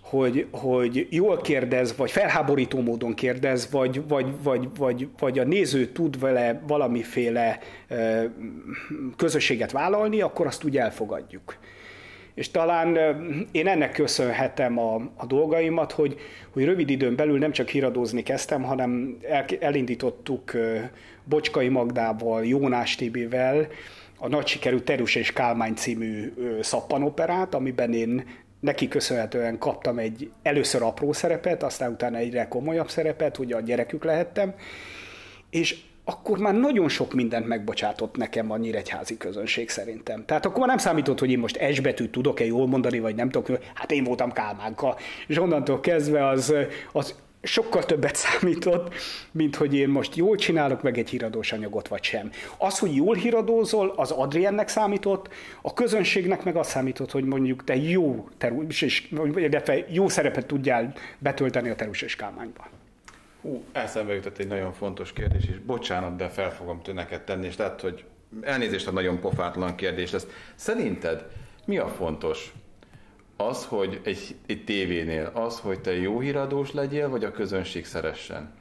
[0.00, 5.86] hogy, hogy jól kérdez, vagy felháborító módon kérdez, vagy, vagy, vagy, vagy, vagy a néző
[5.86, 8.24] tud vele valamiféle ö,
[9.16, 11.56] közösséget vállalni, akkor azt úgy elfogadjuk.
[12.34, 12.96] És talán
[13.50, 16.18] én ennek köszönhetem a, a dolgaimat, hogy,
[16.50, 20.52] hogy rövid időn belül nem csak híradózni kezdtem, hanem el, elindítottuk
[21.24, 23.66] Bocskai Magdával, Jónás Tibivel
[24.18, 28.24] a nagy sikerű Terus és Kálmány című szappanoperát, amiben én
[28.60, 34.04] neki köszönhetően kaptam egy először apró szerepet, aztán utána egyre komolyabb szerepet, hogy a gyerekük
[34.04, 34.54] lehettem,
[35.50, 40.24] és akkor már nagyon sok mindent megbocsátott nekem a nyíregyházi közönség szerintem.
[40.24, 43.30] Tehát akkor már nem számított, hogy én most S betűt tudok-e jól mondani, vagy nem
[43.30, 44.96] tudok, hát én voltam Kálmánka.
[45.26, 46.54] És onnantól kezdve az,
[46.92, 48.94] az sokkal többet számított,
[49.30, 52.30] mint hogy én most jól csinálok meg egy híradós anyagot, vagy sem.
[52.58, 55.28] Az, hogy jól híradózol, az Adriennek számított,
[55.62, 60.94] a közönségnek meg az számított, hogy mondjuk te jó, terus, és, illetve jó szerepet tudjál
[61.18, 62.68] betölteni a terus és kálmányba.
[63.42, 67.56] Hú, eszembe jutott egy nagyon fontos kérdés, és bocsánat, de fel fogom neked tenni, és
[67.56, 68.04] lehet, hogy
[68.40, 70.26] elnézést a nagyon pofátlan kérdés lesz.
[70.54, 71.26] Szerinted
[71.64, 72.52] mi a fontos?
[73.36, 78.54] Az, hogy egy, egy tévénél, az, hogy te jó híradós legyél, vagy a közönség szeressen?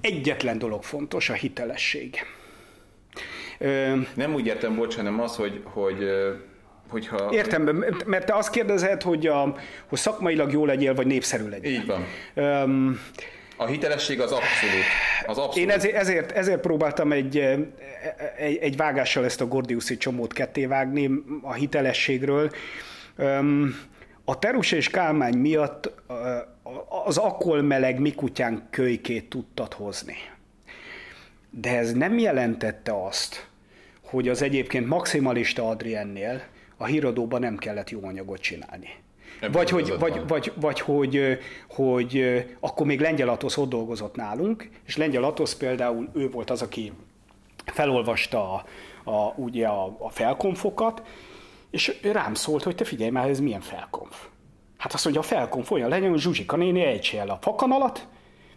[0.00, 2.16] Egyetlen dolog fontos, a hitelesség.
[3.58, 6.04] Ö, Nem úgy értem, bocs, hanem az, hogy, hogy
[6.88, 7.28] hogyha...
[7.32, 9.54] Értem, mert te azt kérdezed, hogy, a,
[9.86, 11.72] hogy szakmailag jó legyél, vagy népszerű legyél.
[11.72, 12.04] Így van.
[12.34, 13.00] Öm,
[13.60, 14.84] A hitelesség az abszolút.
[15.26, 15.56] Az abszolút.
[15.56, 17.38] Én ezért, ezért, ezért próbáltam egy,
[18.36, 21.10] egy, egy vágással ezt a Gordiuszi csomót ketté vágni
[21.42, 22.50] a hitelességről.
[24.24, 25.92] A Terus és Kálmány miatt
[27.04, 28.14] az akkol meleg mi
[28.70, 30.16] kölykét tudtad hozni.
[31.50, 33.46] De ez nem jelentette azt,
[34.02, 36.42] hogy az egyébként maximalista Adriennél
[36.76, 38.88] a híradóban nem kellett jó anyagot csinálni.
[39.52, 40.26] Vagy hogy, vagy, van.
[40.26, 46.08] vagy, vagy hogy, hogy akkor még Lengyel Atosz ott dolgozott nálunk, és Lengyel Atosz például
[46.14, 46.92] ő volt az, aki
[47.64, 48.64] felolvasta a,
[49.10, 51.02] a, ugye a, a felkonfokat,
[51.70, 54.26] és rám szólt, hogy te figyelj már, ez milyen felkonf.
[54.76, 58.06] Hát azt mondja, a felkonf olyan legyen, hogy Zsuzsika néni ejtse el a fakanalat,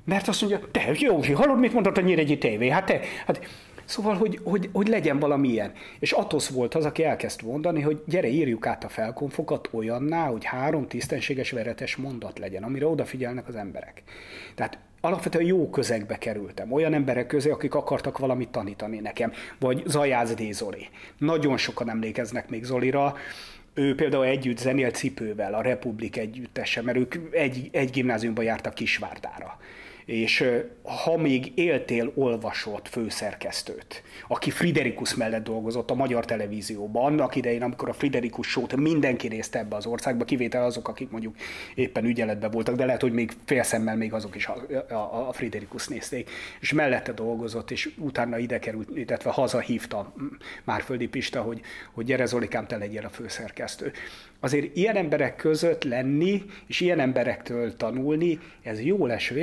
[0.06, 2.70] mert azt mondja, te Józsi, hallod, mit mondott a Nyíregyi tévé?
[2.70, 3.40] Hát te, hát
[3.86, 5.72] Szóval, hogy, hogy, hogy legyen valami ilyen.
[6.00, 10.46] És Atosz volt az, aki elkezdte mondani, hogy gyere, írjuk át a felkonfokat olyanná, hogy
[10.46, 14.04] három tisztességes veretes mondat legyen, amire odafigyelnek az emberek.
[14.56, 16.72] Tehát alapvetően jó közegbe kerültem.
[16.72, 19.32] Olyan emberek közé, akik akartak valamit tanítani nekem.
[19.60, 20.52] Vagy Zajász D.
[20.52, 20.88] Zoli.
[21.18, 23.16] Nagyon sokan emlékeznek még Zolira.
[23.74, 29.58] Ő például együtt zenél cipővel, a Republik együttese, mert ők egy, egy gimnáziumban jártak Kisvárdára
[30.06, 30.46] és
[30.84, 37.90] ha még éltél olvasott főszerkesztőt, aki Friderikus mellett dolgozott a magyar televízióban, annak idején, amikor
[37.90, 41.36] a Friderikus sót mindenki nézte ebbe az országba, kivétel azok, akik mondjuk
[41.76, 45.88] éppen ügyeletben voltak, de lehet, hogy még félszemmel még azok is a, a, a Friderikus
[45.88, 50.14] nézték, és mellette dolgozott, és utána ide került, illetve hazahívta
[50.64, 51.62] Márföldi Pista, hogy,
[51.92, 53.92] hogy gyere Zolikám, te legyél a főszerkesztő.
[54.40, 59.42] Azért ilyen emberek között lenni, és ilyen emberektől tanulni, ez jó leső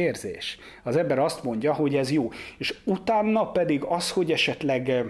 [0.82, 2.30] Az ember azt mondja, hogy ez jó.
[2.58, 5.04] És utána pedig az, hogy esetleg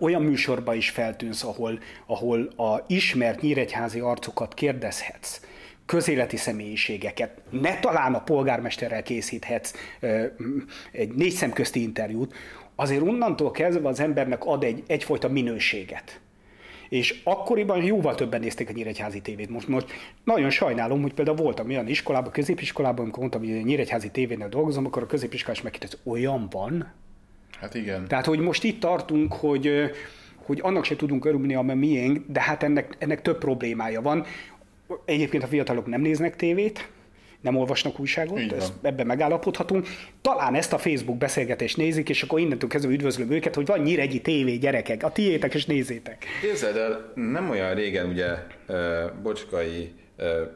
[0.00, 5.40] olyan műsorba is feltűnsz, ahol, ahol a ismert nyíregyházi arcokat kérdezhetsz,
[5.86, 9.72] közéleti személyiségeket, ne talán a polgármesterrel készíthetsz
[10.92, 12.34] egy négy szemközti interjút,
[12.74, 16.20] azért onnantól kezdve az embernek ad egy, egyfajta minőséget.
[16.88, 19.50] És akkoriban jóval többen nézték a Nyíregyházi tévét.
[19.50, 19.86] Most, most
[20.24, 24.86] nagyon sajnálom, hogy például voltam olyan iskolában, középiskolában, amikor mondtam, hogy a Nyíregyházi tévénél dolgozom,
[24.86, 26.92] akkor a középiskolás megkérdez, olyan van?
[27.60, 28.08] Hát igen.
[28.08, 29.90] Tehát, hogy most itt tartunk, hogy,
[30.36, 34.24] hogy annak se tudunk örülni, ami miénk, de hát ennek, ennek több problémája van.
[35.04, 36.88] Egyébként a fiatalok nem néznek tévét,
[37.40, 39.86] nem olvasnak újságot, ezt, ebben megállapodhatunk.
[40.22, 44.20] Talán ezt a Facebook beszélgetést nézik, és akkor innentől kezdve üdvözlöm őket, hogy van nyíregyi
[44.20, 46.24] tévé, gyerekek, a tiétek, és nézzétek.
[46.40, 48.34] Képzeld el, nem olyan régen ugye
[49.22, 49.92] Bocskai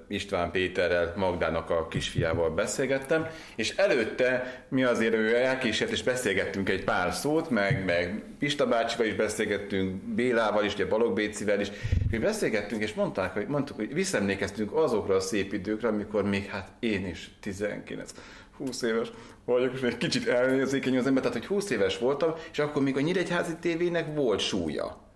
[0.09, 6.85] István Péterrel, Magdának a kisfiával beszélgettem, és előtte mi azért ő elkísért, és beszélgettünk egy
[6.85, 11.71] pár szót, meg, meg Pista bácsival is beszélgettünk, Bélával is, ugye Balog Bécivel is,
[12.11, 16.73] mi beszélgettünk, és mondták, hogy, mondtuk, hogy visszaemlékeztünk azokra a szép időkre, amikor még hát
[16.81, 18.13] én is 19
[18.57, 19.09] 20 éves
[19.45, 22.97] vagyok, és egy kicsit elnézékeny az ember, tehát hogy 20 éves voltam, és akkor még
[22.97, 25.12] a Nyíregyházi tévének volt súlya.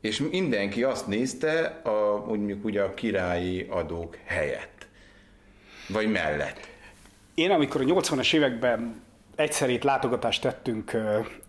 [0.00, 4.86] És mindenki azt nézte, a, mondjuk ugye a királyi adók helyett.
[5.88, 6.68] Vagy mellett.
[7.34, 9.02] Én amikor a 80-as években
[9.36, 10.92] egyszerét látogatást tettünk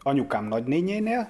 [0.02, 1.30] anyukám nagynényénél,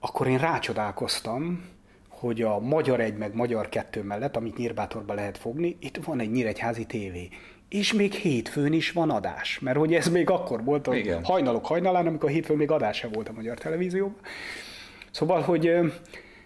[0.00, 1.64] akkor én rácsodálkoztam,
[2.08, 6.30] hogy a Magyar egy meg Magyar kettő mellett, amit Nyírbátorban lehet fogni, itt van egy
[6.30, 7.28] nyíregyházi tévé.
[7.68, 11.24] És még hétfőn is van adás, mert hogy ez még akkor volt Igen.
[11.24, 14.16] hajnalok hajnalán, amikor hétfőn még adása volt a Magyar Televízióban.
[15.12, 15.74] Szóval, hogy,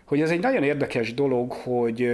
[0.05, 2.09] hogy ez egy nagyon érdekes dolog, hogy,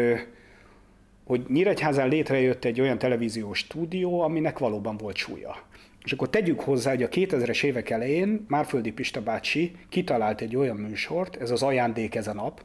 [1.24, 5.56] hogy Nyíregyházán létrejött egy olyan televíziós stúdió, aminek valóban volt súlya.
[6.04, 10.76] És akkor tegyük hozzá, hogy a 2000-es évek elején Márföldi Pista bácsi kitalált egy olyan
[10.76, 12.62] műsort, ez az ajándék ez a nap,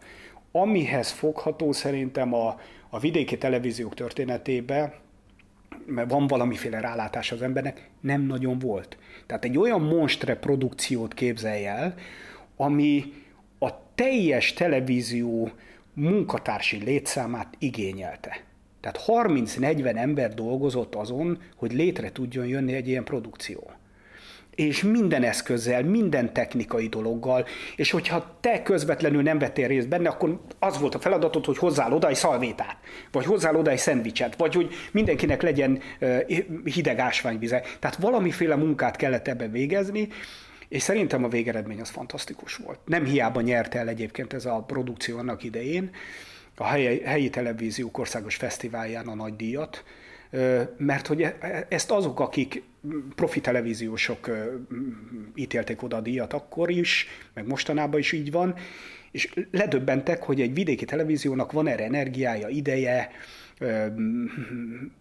[0.52, 4.94] amihez fogható szerintem a, a vidéki televíziók történetében,
[5.86, 8.98] mert van valamiféle rálátás az embernek, nem nagyon volt.
[9.26, 11.96] Tehát egy olyan monstre produkciót képzelj el,
[12.56, 13.14] ami,
[13.96, 15.52] teljes televízió
[15.94, 18.40] munkatársi létszámát igényelte.
[18.82, 23.72] Tehát 30-40 ember dolgozott azon, hogy létre tudjon jönni egy ilyen produkció.
[24.56, 30.40] És minden eszközzel, minden technikai dologgal, és hogyha te közvetlenül nem vettél részt benne, akkor
[30.60, 32.78] az volt a feladatod, hogy hozzál oda egy szalvétát,
[33.12, 35.80] vagy hozzál oda egy szendvicset, vagy hogy mindenkinek legyen
[36.64, 37.64] hideg ásványvize.
[37.80, 40.08] Tehát valamiféle munkát kellett ebbe végezni,
[40.70, 42.80] és szerintem a végeredmény az fantasztikus volt.
[42.86, 45.92] Nem hiába nyert el egyébként ez a produkció annak idején,
[46.56, 49.84] a helyi, helyi televíziók országos fesztiválján a nagy díjat,
[50.78, 52.64] mert hogy e, e, ezt azok, akik
[53.16, 54.30] profi televíziósok
[55.36, 58.56] ítélték oda a díjat akkor is, meg mostanában is így van,
[59.12, 63.12] és ledöbbentek, hogy egy vidéki televíziónak van erre energiája, ideje,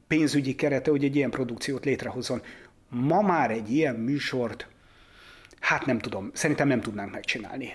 [0.07, 2.43] pénzügyi kerete, hogy egy ilyen produkciót létrehozzon.
[2.89, 4.69] Ma már egy ilyen műsort
[5.61, 7.75] Hát nem tudom, szerintem nem tudnánk megcsinálni.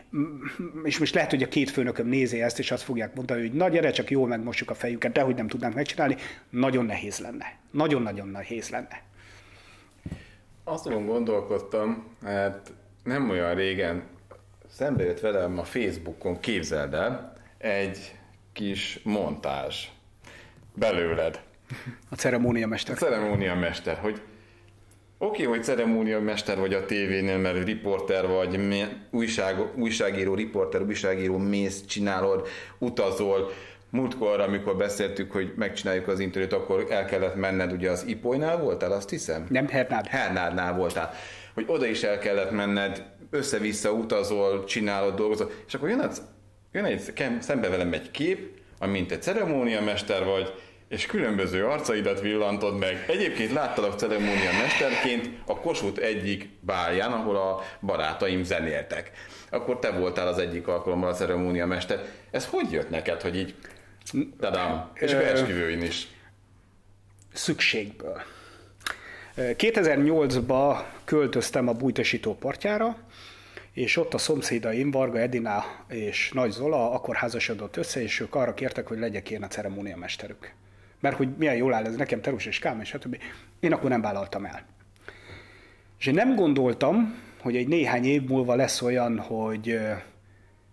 [0.84, 3.70] És most lehet, hogy a két főnököm nézi ezt, és azt fogják mondani, hogy na
[3.70, 6.16] gyere, csak jól megmossuk a fejüket, de hogy nem tudnánk megcsinálni,
[6.50, 7.58] nagyon nehéz lenne.
[7.72, 9.02] Nagyon-nagyon nehéz lenne.
[10.64, 12.72] Azon gondolkodtam, hát
[13.04, 14.04] nem olyan régen
[14.70, 18.16] szembe jött velem a Facebookon, képzeld el, egy
[18.54, 19.88] kis montázs
[20.74, 21.42] belőled.
[22.10, 22.96] A ceremóniamester.
[22.96, 24.22] A ceremóniamester, hogy
[25.24, 28.60] Oké, okay, hogy ceremóniamester vagy a tévénél, mert riporter vagy,
[29.12, 33.52] újság, újságíró, riporter, újságíró, mész, csinálod, utazol.
[33.90, 38.92] Múltkor, amikor beszéltük, hogy megcsináljuk az interjút, akkor el kellett menned, ugye az Ipolynál voltál,
[38.92, 39.46] azt hiszem?
[39.50, 40.08] Nem, Hernád.
[40.08, 41.14] Hernádnál voltál.
[41.54, 46.22] Hogy oda is el kellett menned, össze-vissza utazol, csinálod, dolgozol, és akkor jön, az,
[46.72, 50.54] jön egy, szembe velem egy kép, amint egy ceremóniamester vagy,
[50.92, 53.06] és különböző arcaidat villantod meg.
[53.08, 59.12] Egyébként láttalak ceremónia mesterként a Kossuth egyik bálján, ahol a barátaim zenéltek.
[59.50, 62.06] Akkor te voltál az egyik alkalommal a ceremónia mester.
[62.32, 63.56] Ez hogy jött neked, hogy így
[64.40, 66.08] tadám, és esküvőin is?
[67.34, 68.22] Szükségből.
[69.38, 72.98] 2008-ban költöztem a bújtosító partjára,
[73.74, 78.54] és ott a szomszédaim, Varga Edina és Nagy Zola akkor házasodott össze, és ők arra
[78.54, 80.54] kértek, hogy legyek én a ceremóniamesterük
[81.02, 83.18] mert hogy milyen jól áll ez nekem, Terus és Kám, és stb.
[83.60, 84.66] Én akkor nem vállaltam el.
[86.00, 89.80] És én nem gondoltam, hogy egy néhány év múlva lesz olyan, hogy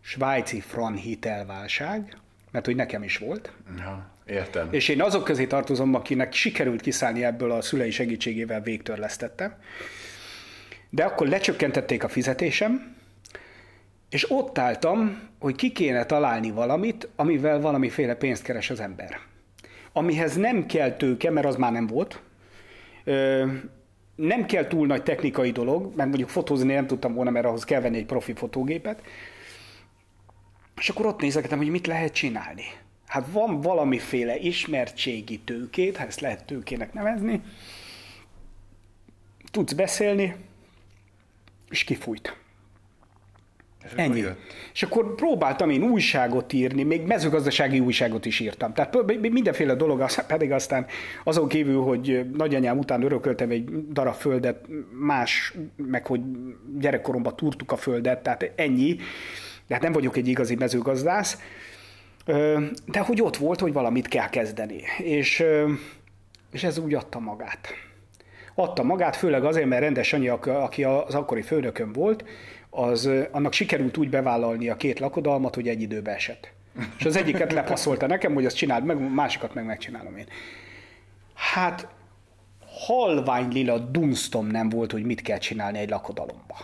[0.00, 2.16] svájci fran hitelválság,
[2.50, 3.52] mert hogy nekem is volt.
[3.78, 4.68] Ja, értem.
[4.70, 9.54] És én azok közé tartozom, akinek sikerült kiszállni ebből a szülei segítségével végtörlesztettem.
[10.90, 12.96] De akkor lecsökkentették a fizetésem,
[14.10, 19.18] és ott álltam, hogy ki kéne találni valamit, amivel valamiféle pénzt keres az ember
[19.92, 22.20] amihez nem kell tőke, mert az már nem volt,
[24.14, 27.80] nem kell túl nagy technikai dolog, mert mondjuk fotózni nem tudtam volna, mert ahhoz kell
[27.80, 29.02] venni egy profi fotógépet,
[30.76, 32.64] és akkor ott nézegetem, hogy mit lehet csinálni.
[33.06, 37.42] Hát van valamiféle ismertségi tőkét, ha ezt lehet tőkének nevezni,
[39.50, 40.34] tudsz beszélni,
[41.70, 42.36] és kifújt.
[43.96, 44.24] Ennyi.
[44.72, 48.72] És akkor próbáltam én újságot írni, még mezőgazdasági újságot is írtam.
[48.72, 50.86] Tehát mindenféle dolog, pedig aztán
[51.24, 56.20] azon kívül, hogy nagyanyám után örököltem egy darab földet, más, meg hogy
[56.78, 58.96] gyerekkoromban túrtuk a földet, tehát ennyi.
[59.66, 61.38] De hát nem vagyok egy igazi mezőgazdász.
[62.86, 64.82] De hogy ott volt, hogy valamit kell kezdeni.
[64.98, 65.44] És,
[66.52, 67.68] és ez úgy adta magát.
[68.54, 72.24] Adta magát, főleg azért, mert rendes Sanyi, aki az akkori főnökön volt,
[72.70, 76.52] az annak sikerült úgy bevállalni a két lakodalmat, hogy egy időbe esett.
[76.98, 80.26] És az egyiket lepaszolta nekem, hogy azt csináld meg, másikat meg megcsinálom én.
[81.34, 81.88] Hát
[82.66, 86.56] halvány lila dunstom nem volt, hogy mit kell csinálni egy lakodalomba.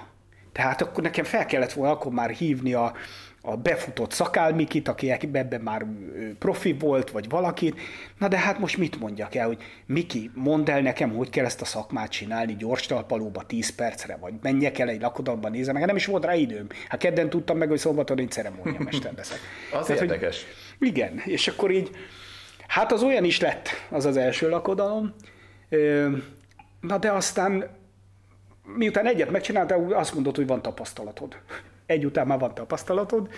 [0.53, 2.93] Tehát akkor nekem fel kellett volna akkor már hívni a,
[3.47, 5.87] a befutott szakálmikit, aki ebben már
[6.39, 7.81] profi volt, vagy valakit.
[8.19, 11.61] Na de hát most mit mondjak el, hogy Miki, mondd el nekem, hogy kell ezt
[11.61, 15.97] a szakmát csinálni gyors talpalóba 10 percre, vagy menjek el egy lakodalomba nézem, meg nem
[15.97, 16.67] is volt rá időm.
[16.89, 19.39] Hát kedden tudtam meg, hogy szombaton én ceremóniamester leszek.
[19.73, 20.45] az Tehát, érdekes.
[20.79, 21.91] Hogy, igen, és akkor így,
[22.67, 25.15] hát az olyan is lett, az az első lakodalom.
[26.81, 27.69] Na de aztán
[28.77, 31.37] miután egyet megcsináltál, azt mondod, hogy van tapasztalatod
[31.87, 33.29] egy után már van tapasztalatod.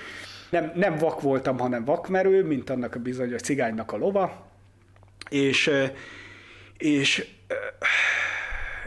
[0.51, 4.47] Nem, nem vak voltam, hanem vakmerő, mint annak a bizonyos cigánynak a lova.
[5.31, 5.71] És,
[6.79, 7.29] és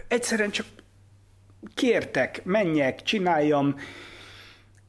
[0.08, 0.66] egyszerűen csak
[1.76, 3.76] kértek, menjek, csináljam,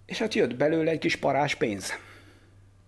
[0.06, 1.92] és hát jött belőle egy kis parás pénz.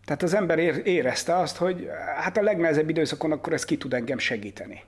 [0.04, 4.18] Tehát az ember érezte azt, hogy hát a legnehezebb időszakon akkor ez ki tud engem
[4.18, 4.82] segíteni.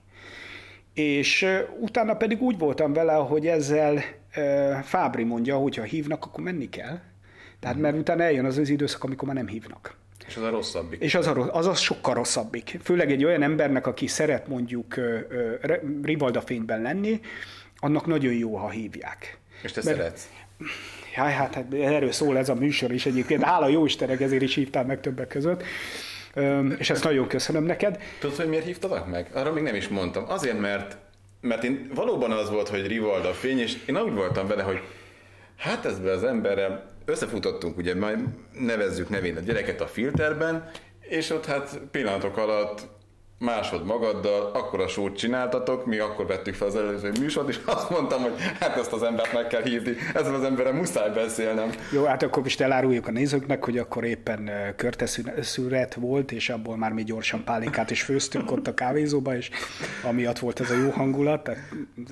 [0.95, 1.47] És
[1.81, 4.03] utána pedig úgy voltam vele, hogy ezzel
[4.83, 6.99] Fábri mondja, hogy ha hívnak, akkor menni kell.
[7.61, 9.97] Tehát mert utána eljön az az időszak, amikor már nem hívnak.
[10.27, 11.01] És az a rosszabbik.
[11.01, 12.79] És az a, az, az sokkal rosszabbik.
[12.83, 14.95] Főleg egy olyan embernek, aki szeret mondjuk
[16.03, 17.21] Rivalda fényben lenni,
[17.77, 19.39] annak nagyon jó, ha hívják.
[19.63, 20.29] És te mert, szeretsz?
[21.17, 23.43] Jaj, hát, hát erről szól ez a műsor is egyébként.
[23.43, 25.63] Hála jó Istenek, ezért is hívtál meg többek között.
[26.79, 28.03] És ezt nagyon köszönöm neked.
[28.21, 29.31] Tudod, hogy miért hívtalak meg?
[29.33, 30.25] Arra még nem is mondtam.
[30.29, 30.97] Azért, mert
[31.45, 34.81] mert én valóban az volt, hogy Rivalda fény, és én úgy voltam vele, hogy
[35.57, 38.19] hát ezzel az emberrel összefutottunk, ugye majd
[38.53, 40.71] nevezzük nevén a gyereket a filterben,
[41.01, 42.87] és ott hát pillanatok alatt
[43.39, 47.91] másod magaddal, akkor a sót csináltatok, mi akkor vettük fel az előző műsort, és azt
[47.91, 51.71] mondtam, hogy hát ezt az embert meg kell hívni, ezzel az emberrel muszáj beszélnem.
[51.93, 56.93] Jó, hát akkor is eláruljuk a nézőknek, hogy akkor éppen körteszüret volt, és abból már
[56.93, 59.51] mi gyorsan pálinkát is főztünk ott a kávézóba, és
[60.03, 61.61] amiatt volt ez a jó hangulat, tehát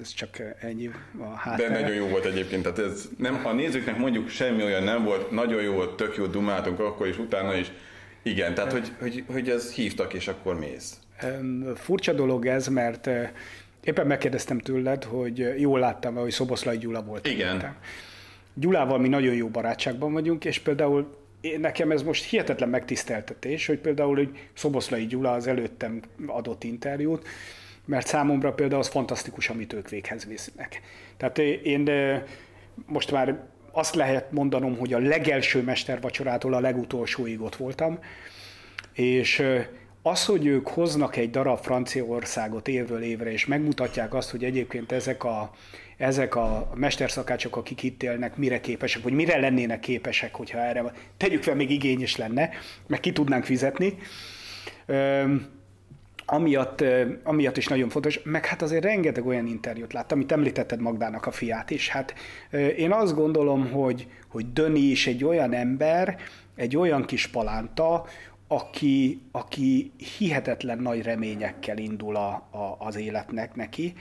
[0.00, 1.68] ez csak ennyi a háttere.
[1.68, 5.30] De nagyon jó volt egyébként, tehát ez nem, a nézőknek mondjuk semmi olyan nem volt,
[5.30, 7.72] nagyon jó volt, tök jó dumáltunk akkor is, utána is,
[8.22, 10.96] igen, tehát hogy, hogy, hogy ez hívtak, és akkor mész.
[11.74, 13.08] Furcsa dolog ez, mert
[13.84, 17.26] éppen megkérdeztem tőled, hogy jól láttam, hogy Szoboszlai Gyula volt.
[17.26, 17.76] Igen.
[18.54, 23.78] Gyulával mi nagyon jó barátságban vagyunk, és például én, nekem ez most hihetetlen megtiszteltetés, hogy
[23.78, 27.28] például hogy Szoboszlai Gyula az előttem adott interjút,
[27.84, 30.80] mert számomra például az fantasztikus, amit ők véghez visznek.
[31.16, 31.90] Tehát én
[32.86, 33.40] most már
[33.72, 37.98] azt lehet mondanom, hogy a legelső mestervacsorától a legutolsóig ott voltam,
[38.92, 39.42] és
[40.02, 45.24] az, hogy ők hoznak egy darab Franciaországot évről évre, és megmutatják azt, hogy egyébként ezek
[45.24, 45.50] a,
[45.96, 51.42] ezek a mesterszakácsok, akik itt élnek, mire képesek, vagy mire lennének képesek, hogyha erre, tegyük
[51.42, 52.50] fel, még igény is lenne,
[52.86, 53.98] meg ki tudnánk fizetni,
[56.26, 56.84] amiatt,
[57.22, 61.30] amiatt is nagyon fontos, meg hát azért rengeteg olyan interjút láttam, amit említetted Magdának a
[61.30, 61.88] fiát is.
[61.88, 62.14] Hát
[62.76, 66.16] én azt gondolom, hogy, hogy Döni is egy olyan ember,
[66.56, 68.04] egy olyan kis palánta,
[68.52, 73.94] aki, aki hihetetlen nagy reményekkel indul a, a, az életnek neki,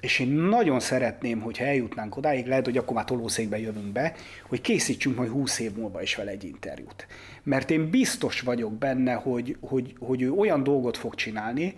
[0.00, 4.14] és én nagyon szeretném, hogyha eljutnánk odáig, lehet, hogy akkor már tolószékbe jövünk be,
[4.48, 7.06] hogy készítsünk majd 20 év múlva is vele egy interjút.
[7.42, 11.74] Mert én biztos vagyok benne, hogy, hogy, hogy ő olyan dolgot fog csinálni,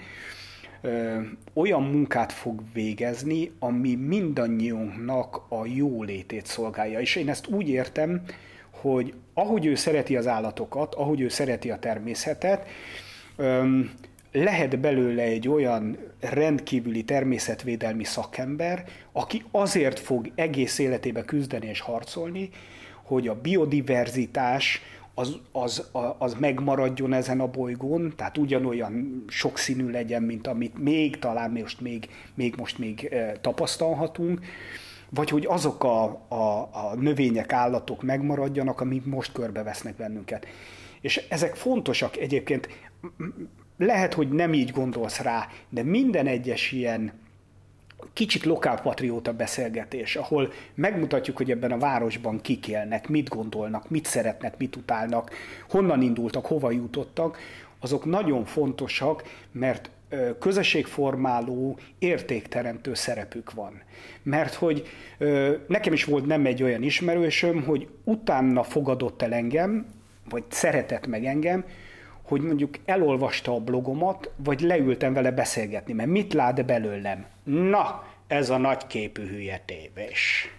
[0.81, 1.21] ö,
[1.53, 7.01] olyan munkát fog végezni, ami mindannyiunknak a jólétét szolgálja.
[7.01, 8.23] És én ezt úgy értem,
[8.81, 12.67] hogy ahogy ő szereti az állatokat, ahogy ő szereti a természetet,
[14.33, 22.51] lehet belőle egy olyan rendkívüli természetvédelmi szakember, aki azért fog egész életébe küzdeni és harcolni,
[23.03, 24.83] hogy a biodiverzitás,
[25.15, 31.51] az, az, az megmaradjon ezen a bolygón, tehát ugyanolyan sokszínű legyen, mint amit még talán
[31.51, 34.41] most még, még most még tapasztalhatunk,
[35.11, 40.47] vagy hogy azok a, a, a növények, állatok megmaradjanak, amik most körbevesznek bennünket.
[41.01, 42.69] És ezek fontosak egyébként,
[43.79, 47.13] lehet, hogy nem így gondolsz rá, de minden egyes ilyen
[48.13, 54.59] kicsit lokálpatrióta beszélgetés, ahol megmutatjuk, hogy ebben a városban kik élnek, mit gondolnak, mit szeretnek,
[54.59, 55.31] mit utálnak,
[55.69, 57.39] honnan indultak, hova jutottak,
[57.79, 59.91] azok nagyon fontosak, mert
[60.39, 63.83] közösségformáló, értékteremtő szerepük van.
[64.23, 64.87] Mert hogy
[65.67, 69.87] nekem is volt nem egy olyan ismerősöm, hogy utána fogadott el engem,
[70.29, 71.65] vagy szeretett meg engem,
[72.23, 77.27] hogy mondjuk elolvasta a blogomat, vagy leültem vele beszélgetni, mert mit lát belőlem?
[77.45, 80.51] Na, ez a nagyképű hülye tévés.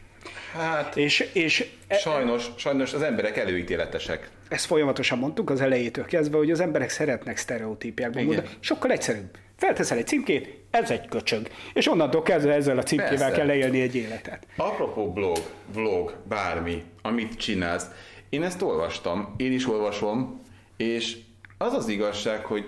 [0.53, 4.29] Hát, és, és e- sajnos, sajnos az emberek előítéletesek.
[4.51, 8.47] Ezt folyamatosan mondtuk az elejétől kezdve, hogy az emberek szeretnek sztereotípiákban mondani.
[8.59, 9.37] Sokkal egyszerűbb.
[9.55, 11.47] Felteszel egy címkét, ez egy köcsög.
[11.73, 13.35] És onnantól kezdve ezzel a címkével Persze.
[13.35, 14.47] kell leélni egy életet.
[14.55, 15.37] Apropó blog,
[15.73, 17.85] vlog, bármi, amit csinálsz,
[18.29, 20.41] én ezt olvastam, én is olvasom,
[20.77, 21.17] és
[21.57, 22.65] az az igazság, hogy,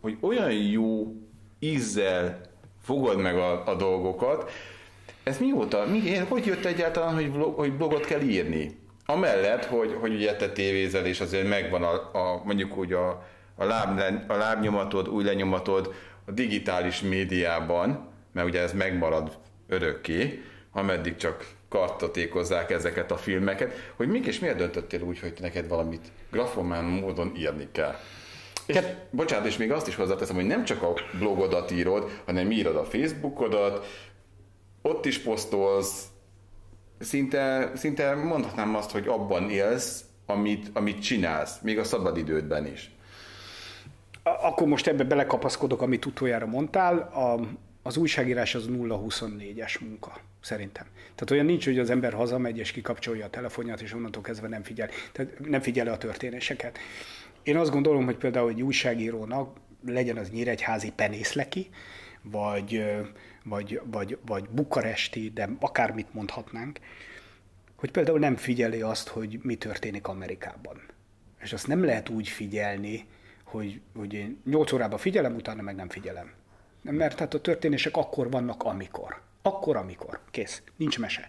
[0.00, 1.14] hogy olyan jó
[1.58, 2.40] ízzel
[2.82, 4.50] fogod meg a, a dolgokat,
[5.22, 8.78] ez mióta, mi, hogy jött egyáltalán, hogy, vlog, hogy blogot kell írni?
[9.12, 13.08] Amellett, hogy, hogy ugye te tévézel, és azért megvan a, a mondjuk úgy a,
[13.54, 15.94] a, láb, a lábnyomatod, új lenyomatod
[16.26, 19.38] a digitális médiában, mert ugye ez megmarad
[19.68, 20.42] örökké,
[20.72, 26.84] ameddig csak kartotékozzák ezeket a filmeket, hogy mégis miért döntöttél úgy, hogy neked valamit grafomán
[26.84, 27.94] módon írni kell?
[28.66, 32.50] És, Ke- bocsánat, és még azt is hozzáteszem, hogy nem csak a blogodat írod, hanem
[32.50, 33.86] írod a Facebookodat,
[34.82, 36.04] ott is posztolsz,
[36.98, 42.90] szinte, szinte mondhatnám azt, hogy abban élsz, amit, amit csinálsz, még a szabadidődben is.
[44.22, 46.98] Akkor most ebbe belekapaszkodok, amit utoljára mondtál.
[46.98, 47.40] A,
[47.82, 50.86] az újságírás az 0-24-es munka, szerintem.
[50.94, 54.62] Tehát olyan nincs, hogy az ember hazamegy és kikapcsolja a telefonját, és onnantól kezdve nem
[54.62, 56.78] figyel, tehát nem figyel a történéseket.
[57.42, 61.68] Én azt gondolom, hogy például egy újságírónak legyen az nyíregyházi penészleki,
[62.22, 62.84] vagy,
[63.48, 66.78] vagy, vagy, vagy bukaresti, de akármit mondhatnánk,
[67.76, 70.80] hogy például nem figyeli azt, hogy mi történik Amerikában.
[71.40, 73.06] És azt nem lehet úgy figyelni,
[73.44, 76.32] hogy, hogy én 8 órában figyelem, utána meg nem figyelem.
[76.82, 79.20] Mert hát a történések akkor vannak, amikor.
[79.42, 80.20] Akkor, amikor.
[80.30, 80.62] Kész.
[80.76, 81.28] Nincs mese.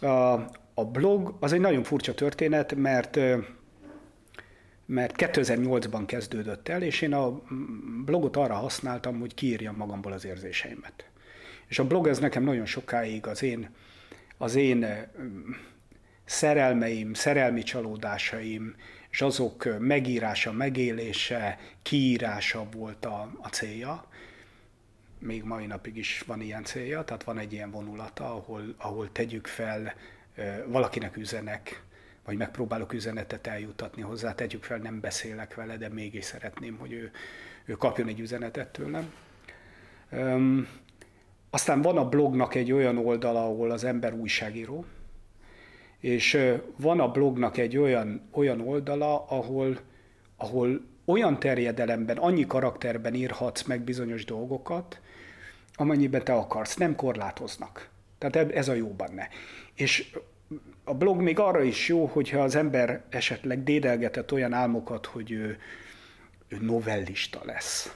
[0.00, 0.32] A,
[0.74, 3.18] a blog az egy nagyon furcsa történet, mert
[4.86, 7.42] mert 2008-ban kezdődött el, és én a
[8.04, 11.10] blogot arra használtam, hogy kiírjam magamból az érzéseimet.
[11.66, 13.70] És a blog ez nekem nagyon sokáig az én,
[14.36, 14.86] az én
[16.24, 18.74] szerelmeim, szerelmi csalódásaim,
[19.10, 24.04] és azok megírása, megélése, kiírása volt a, a célja.
[25.18, 29.46] Még mai napig is van ilyen célja, tehát van egy ilyen vonulata, ahol, ahol tegyük
[29.46, 29.94] fel,
[30.66, 31.82] valakinek üzenek,
[32.24, 37.10] vagy megpróbálok üzenetet eljutatni hozzá, tegyük fel, nem beszélek vele, de mégis szeretném, hogy ő,
[37.64, 39.12] ő kapjon egy üzenetet tőlem.
[40.10, 40.68] Um,
[41.56, 44.84] aztán van a blognak egy olyan oldala, ahol az ember újságíró,
[46.00, 46.38] és
[46.76, 49.78] van a blognak egy olyan, olyan oldala, ahol,
[50.36, 55.00] ahol olyan terjedelemben, annyi karakterben írhatsz meg bizonyos dolgokat,
[55.74, 57.88] amennyiben te akarsz, nem korlátoznak.
[58.18, 59.28] Tehát ez a jó benne.
[59.74, 60.14] És
[60.84, 65.58] a blog még arra is jó, hogyha az ember esetleg dédelgetett olyan álmokat, hogy ő,
[66.48, 67.94] ő novellista lesz.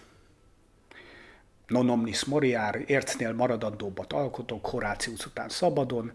[1.71, 6.13] Non omnis moriár, ércnél maradandóbbat alkotok, Horácius után szabadon,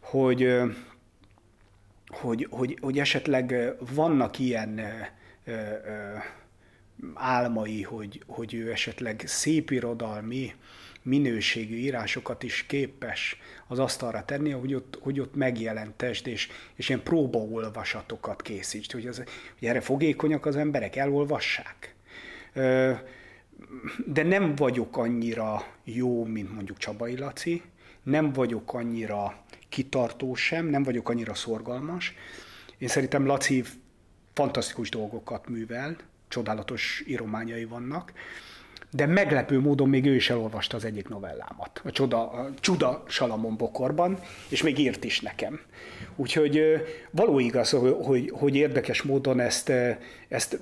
[0.00, 0.60] hogy,
[2.08, 4.80] hogy, hogy, hogy esetleg vannak ilyen
[7.14, 10.54] álmai, hogy, hogy ő esetleg szép irodalmi,
[11.02, 17.02] minőségű írásokat is képes az asztalra tenni, hogy ott, hogy ott megjelentesd, és, és ilyen
[17.02, 19.16] próbaolvasatokat készítsd, hogy, az,
[19.58, 21.94] hogy erre fogékonyak az emberek, elolvassák.
[24.06, 27.62] De nem vagyok annyira jó, mint mondjuk Csabai Laci,
[28.02, 32.14] nem vagyok annyira kitartó sem, nem vagyok annyira szorgalmas.
[32.78, 33.64] Én szerintem Laci
[34.32, 35.96] fantasztikus dolgokat művel,
[36.28, 38.12] csodálatos írományai vannak,
[38.96, 43.56] de meglepő módon még ő is elolvasta az egyik novellámat, a Csoda, a Csuda Salamon
[43.56, 44.18] bokorban,
[44.48, 45.60] és még írt is nekem.
[46.16, 46.62] Úgyhogy
[47.10, 49.72] való igaz, hogy, hogy érdekes módon ezt,
[50.28, 50.58] ezt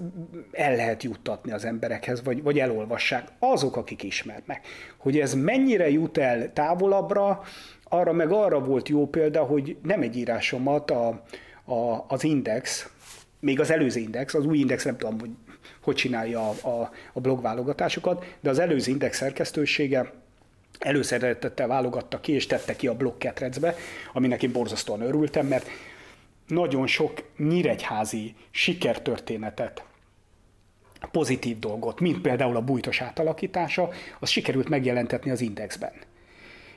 [0.52, 4.66] el lehet juttatni az emberekhez, vagy, vagy elolvassák azok, akik ismernek.
[4.96, 7.42] Hogy ez mennyire jut el távolabbra,
[7.84, 11.08] arra meg arra volt jó példa, hogy nem egy írásomat a,
[11.64, 12.88] a, az Index
[13.44, 15.30] még az előző index, az új index nem tudom, hogy
[15.80, 20.12] hogy csinálja a, a, a blog válogatásokat, de az előző index szerkesztősége
[20.78, 23.74] előszeretettel válogatta ki, és tette ki a blog ketrecbe,
[24.12, 25.68] aminek én borzasztóan örültem, mert
[26.46, 29.84] nagyon sok nyíregyházi sikertörténetet,
[31.10, 33.88] pozitív dolgot, mint például a bújtos átalakítása,
[34.18, 35.92] az sikerült megjelentetni az indexben.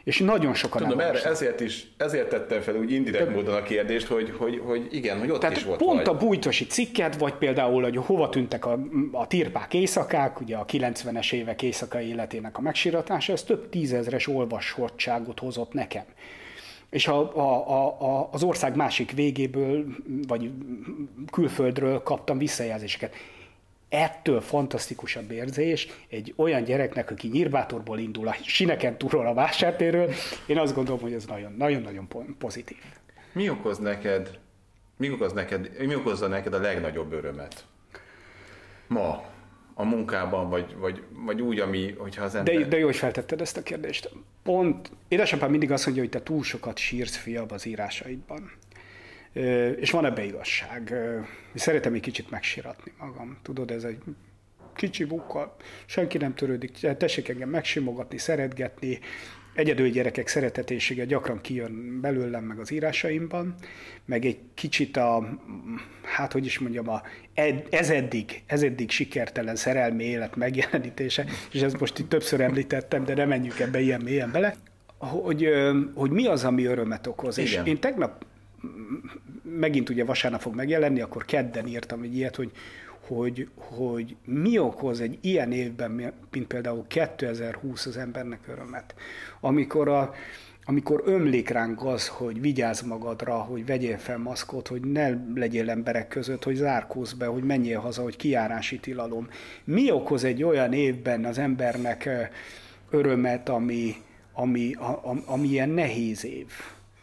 [0.08, 4.08] És nagyon sokan Tudom, erre, ezért is, ezért tettem fel úgy indirekt módon a kérdést,
[4.08, 6.16] hogy, hogy, hogy igen, hogy ott tehát is volt pont vagy.
[6.16, 8.80] a bújtosi cikket, vagy például, hogy hova tűntek a,
[9.12, 15.40] a tirpák éjszakák, ugye a 90-es évek éjszakai életének a megsiratása, ez több tízezres olvasottságot
[15.40, 16.04] hozott nekem
[16.90, 19.86] és a, a, a, az ország másik végéből,
[20.28, 20.52] vagy
[21.32, 23.14] külföldről kaptam visszajelzéseket.
[23.90, 30.10] Ettől fantasztikusabb érzés egy olyan gyereknek, aki nyírbátorból indul a sineken túról a vásártéről,
[30.46, 31.26] én azt gondolom, hogy ez
[31.58, 32.08] nagyon-nagyon
[32.38, 32.78] pozitív.
[33.32, 34.40] Mi okoz neked,
[34.98, 37.66] mi okoz neked, mi okozza neked a legnagyobb örömet?
[38.88, 39.24] Ma,
[39.74, 42.56] a munkában, vagy, vagy, vagy úgy, ami, hogyha az ember...
[42.56, 44.10] De, de jó, hogy feltetted ezt a kérdést.
[44.44, 48.52] Pont, édesapám mindig azt mondja, hogy te túl sokat sírsz, fiam, az írásaidban.
[49.80, 50.94] És van ebbe igazság.
[51.54, 53.38] Szeretem egy kicsit megsiratni magam.
[53.42, 53.98] Tudod, ez egy
[54.76, 59.00] kicsi bukkal, senki nem törődik, tessék engem megsimogatni, szeretgetni,
[59.58, 63.56] egyedül gyerekek szeretetésége gyakran kijön belőlem, meg az írásaimban,
[64.06, 65.40] meg egy kicsit a,
[66.02, 67.02] hát hogy is mondjam, a,
[67.70, 73.14] ez eddig, ez eddig sikertelen szerelmi élet megjelenítése, és ezt most itt többször említettem, de
[73.14, 74.56] nem menjünk ebbe ilyen mélyen bele,
[74.98, 75.50] hogy,
[75.94, 77.38] hogy mi az, ami örömet okoz.
[77.38, 77.66] Igen.
[77.66, 78.26] És én tegnap
[79.44, 82.52] megint ugye vasárnap fog megjelenni, akkor kedden írtam egy ilyet, hogy,
[83.08, 88.96] hogy, hogy mi okoz egy ilyen évben, mint például 2020 az embernek örömet,
[89.40, 90.14] amikor, a,
[90.66, 96.08] amikor ömlik ránk az, hogy vigyázz magadra, hogy vegyél fel maszkot, hogy ne legyél emberek
[96.08, 99.28] között, hogy zárkózz be, hogy menjél haza, hogy kiárási tilalom.
[99.64, 102.10] Mi okoz egy olyan évben az embernek
[102.90, 103.96] örömet, ami,
[104.34, 106.48] ami, ami, ami ilyen nehéz év?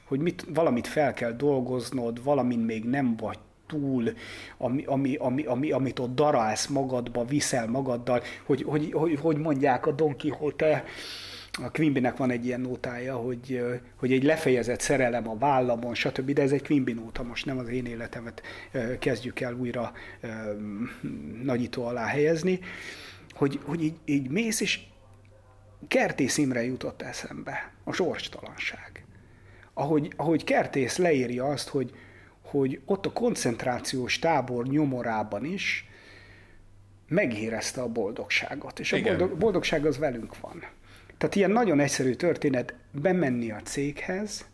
[0.04, 4.12] Hogy mit, valamit fel kell dolgoznod, valamin még nem vagy túl,
[4.58, 9.86] ami, ami, ami, ami, amit ott darálsz magadba, viszel magaddal, hogy, hogy, hogy, hogy mondják
[9.86, 10.84] a Don Quixote,
[11.62, 13.62] a Quimby-nek van egy ilyen nótája, hogy,
[13.96, 17.68] hogy egy lefejezett szerelem a vállamon, stb., de ez egy Quimby nóta, most nem az
[17.68, 18.42] én életemet
[18.98, 19.92] kezdjük el újra
[21.42, 22.60] nagyító alá helyezni,
[23.34, 24.80] hogy, hogy így, így mész, és
[25.88, 29.03] Kertész Imre jutott eszembe, a sorstalanság.
[29.74, 31.94] Ahogy, ahogy Kertész leírja azt, hogy,
[32.42, 35.88] hogy ott a koncentrációs tábor nyomorában is
[37.08, 38.78] megérezte a boldogságot.
[38.78, 39.14] És Igen.
[39.14, 40.64] a boldog, boldogság az velünk van.
[41.18, 44.46] Tehát ilyen nagyon egyszerű történet bemenni a céghez,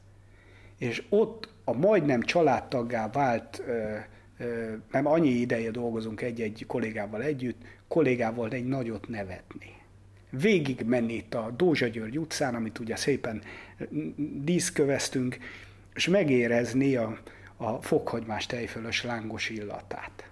[0.79, 3.63] és ott a majdnem családtaggá vált,
[4.91, 9.80] mert annyi ideje dolgozunk egy-egy kollégával együtt, kollégával egy nagyot nevetni.
[10.31, 13.43] Végig menni itt a Dózsa György utcán, amit ugye szépen
[14.45, 15.39] díszköveztünk,
[15.95, 17.19] és megérezni a,
[17.57, 20.31] a fokhagymás tejfölös lángos illatát.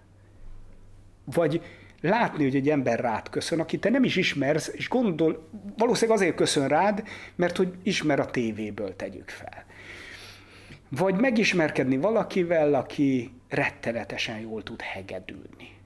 [1.25, 1.63] Vagy
[2.01, 6.37] látni, hogy egy ember rád köszön, akit te nem is ismersz, és gondol, valószínűleg azért
[6.37, 7.03] köszön rád,
[7.35, 9.65] mert hogy ismer a tévéből tegyük fel.
[10.89, 15.77] Vagy megismerkedni valakivel, aki rettenetesen jól tud hegedülni.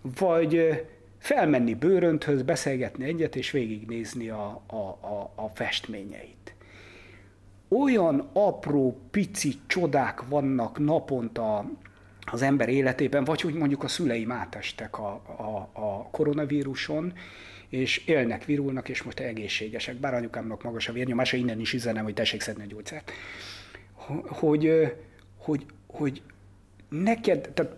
[0.00, 0.82] Vagy
[1.18, 6.38] felmenni bőrönthöz, beszélgetni egyet, és végignézni a, a, a, a festményeit
[7.68, 11.70] olyan apró, pici csodák vannak naponta
[12.30, 15.08] az ember életében, vagy hogy mondjuk a szüleim átestek a,
[15.38, 17.12] a, a koronavíruson,
[17.68, 19.96] és élnek, virulnak, és most egészségesek.
[19.96, 23.12] Bár anyukámnak magas a vérnyomása, innen is üzenem, hogy tessék szedni a gyógyszert.
[24.28, 24.94] Hogy,
[25.36, 26.22] hogy, hogy
[26.88, 27.76] neked, tehát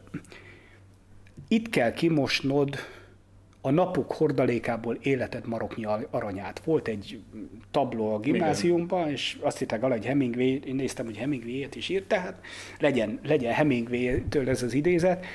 [1.49, 2.77] itt kell kimosnod
[3.61, 6.61] a napok hordalékából életed maroknyi aranyát.
[6.65, 7.23] Volt egy
[7.71, 9.13] tabló a gimnáziumban, Igen.
[9.13, 12.41] és azt hitták alá, hogy Hemingway, én néztem, hogy Hemingway-et is írt, tehát
[12.79, 15.27] legyen, legyen Hemingway-től ez az idézet,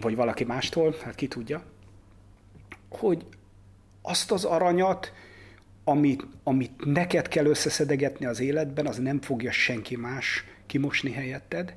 [0.00, 1.62] vagy valaki mástól, hát ki tudja,
[2.88, 3.26] hogy
[4.02, 5.12] azt az aranyat,
[5.84, 11.74] amit, amit neked kell összeszedegetni az életben, az nem fogja senki más kimosni helyetted,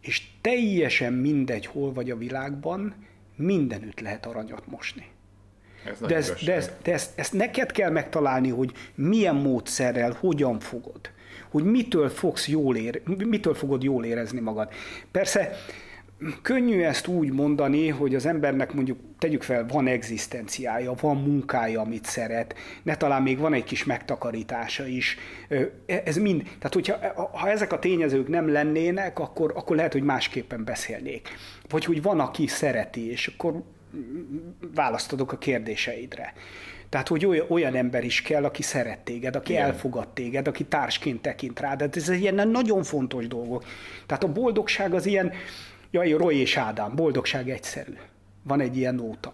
[0.00, 2.94] és teljesen mindegy, hol vagy a világban,
[3.36, 5.06] mindenütt lehet aranyat mosni.
[5.84, 10.60] Ez de, ez, de, ez, de ezt, ezt neked kell megtalálni, hogy milyen módszerrel, hogyan
[10.60, 11.00] fogod.
[11.50, 14.68] Hogy mitől fogsz jól ér, mitől fogod jól érezni magad.
[15.10, 15.56] Persze
[16.42, 22.04] könnyű ezt úgy mondani, hogy az embernek mondjuk tegyük fel, van egzisztenciája, van munkája, amit
[22.04, 25.16] szeret, ne talán még van egy kis megtakarítása is.
[25.86, 26.98] Ez mind, tehát hogyha
[27.32, 31.28] ha ezek a tényezők nem lennének, akkor, akkor lehet, hogy másképpen beszélnék.
[31.68, 33.62] Vagy hogy van, aki szereti, és akkor
[34.74, 36.32] választodok a kérdéseidre.
[36.88, 39.64] Tehát, hogy olyan, olyan ember is kell, aki szeret téged, aki Igen.
[39.64, 41.78] elfogad téged, aki társként tekint rád.
[41.78, 43.64] Tehát ez egy ilyen nagyon fontos dolgok.
[44.06, 45.32] Tehát a boldogság az ilyen,
[45.90, 47.92] jaj, Roy és Ádám, boldogság egyszerű.
[48.42, 49.32] Van egy ilyen nóta.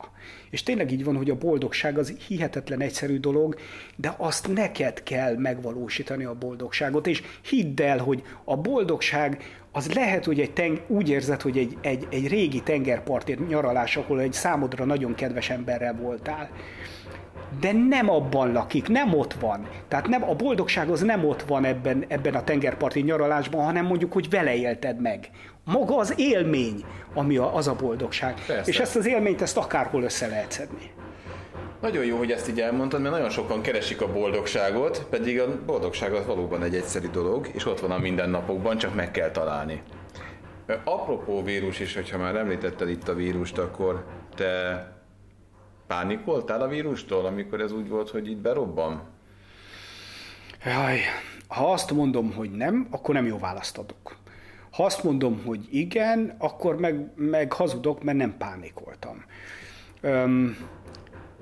[0.50, 3.56] És tényleg így van, hogy a boldogság az hihetetlen egyszerű dolog,
[3.96, 9.42] de azt neked kell megvalósítani a boldogságot, és hidd el, hogy a boldogság
[9.78, 14.20] az lehet, hogy egy teng- úgy érzed, hogy egy, egy, egy régi tengerparti nyaralás, ahol
[14.20, 16.50] egy számodra nagyon kedves emberrel voltál
[17.60, 19.68] de nem abban lakik, nem ott van.
[19.88, 24.12] Tehát nem, a boldogság az nem ott van ebben, ebben a tengerparti nyaralásban, hanem mondjuk,
[24.12, 25.30] hogy vele élted meg.
[25.64, 28.34] Maga az élmény, ami a, az a boldogság.
[28.46, 28.70] Persze.
[28.70, 30.90] És ezt az élményt, ezt akárhol össze lehet szedni.
[31.80, 36.12] Nagyon jó, hogy ezt így elmondtad, mert nagyon sokan keresik a boldogságot, pedig a boldogság
[36.12, 39.82] az valóban egy egyszerű dolog, és ott van a mindennapokban, csak meg kell találni.
[40.84, 44.04] Apropó vírus is, hogyha már említetted itt a vírust, akkor
[44.34, 44.86] te
[45.88, 49.02] Pánikoltál a vírustól, amikor ez úgy volt, hogy itt berobban?
[50.64, 50.98] Jaj,
[51.48, 54.16] ha azt mondom, hogy nem, akkor nem jó választ adok.
[54.70, 59.24] Ha azt mondom, hogy igen, akkor meg, meg hazudok, mert nem pánikoltam.
[60.00, 60.56] Öm,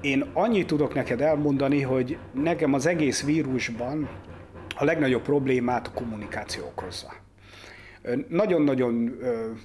[0.01, 4.09] én annyit tudok neked elmondani, hogy nekem az egész vírusban
[4.77, 7.26] a legnagyobb problémát a kommunikáció okozza.
[8.29, 9.19] Nagyon-nagyon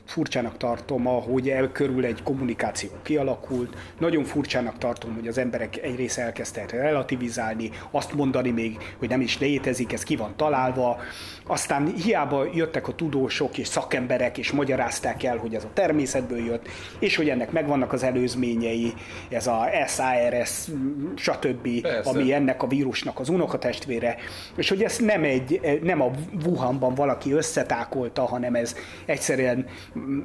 [0.05, 3.77] furcsának tartom, ahogy elkörül egy kommunikáció kialakult.
[3.99, 9.21] Nagyon furcsának tartom, hogy az emberek egy része elkezdte relativizálni, azt mondani még, hogy nem
[9.21, 10.99] is létezik, ez ki van találva.
[11.45, 16.67] Aztán hiába jöttek a tudósok és szakemberek, és magyarázták el, hogy ez a természetből jött,
[16.99, 18.93] és hogy ennek megvannak az előzményei,
[19.29, 20.67] ez a SARS,
[21.15, 22.09] stb., Persze.
[22.09, 24.15] ami ennek a vírusnak az unokatestvére,
[24.55, 26.11] és hogy ez nem, egy, nem a
[26.45, 28.75] Wuhanban valaki összetákolta, hanem ez
[29.05, 29.65] egyszerűen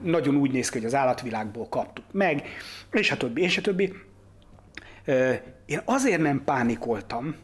[0.03, 2.43] nagyon úgy néz ki, hogy az állatvilágból kaptuk meg,
[2.93, 3.93] és a többi, és a többi.
[5.67, 7.35] Én azért nem pánikoltam,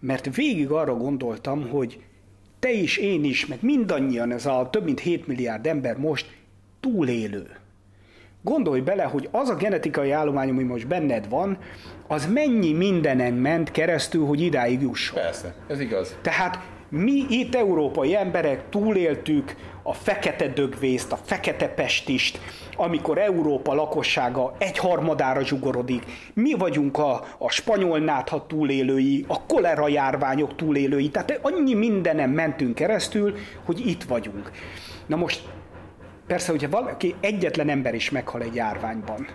[0.00, 2.00] mert végig arra gondoltam, hogy
[2.58, 6.36] te is, én is, meg mindannyian, ez a több mint 7 milliárd ember most
[6.80, 7.46] túlélő.
[8.42, 11.58] Gondolj bele, hogy az a genetikai állomány, ami most benned van,
[12.06, 15.22] az mennyi mindenen ment keresztül, hogy idáig jusson.
[15.22, 16.16] Persze, ez igaz.
[16.22, 16.58] Tehát
[16.94, 22.38] mi itt európai emberek túléltük a fekete dögvészt, a fekete pestist,
[22.76, 26.04] amikor Európa lakossága egyharmadára zsugorodik.
[26.34, 32.74] Mi vagyunk a, a spanyol nátha túlélői, a kolera járványok túlélői, tehát annyi mindenem mentünk
[32.74, 33.34] keresztül,
[33.64, 34.50] hogy itt vagyunk.
[35.06, 35.42] Na most
[36.26, 39.26] persze, hogyha valaki egyetlen ember is meghal egy járványban,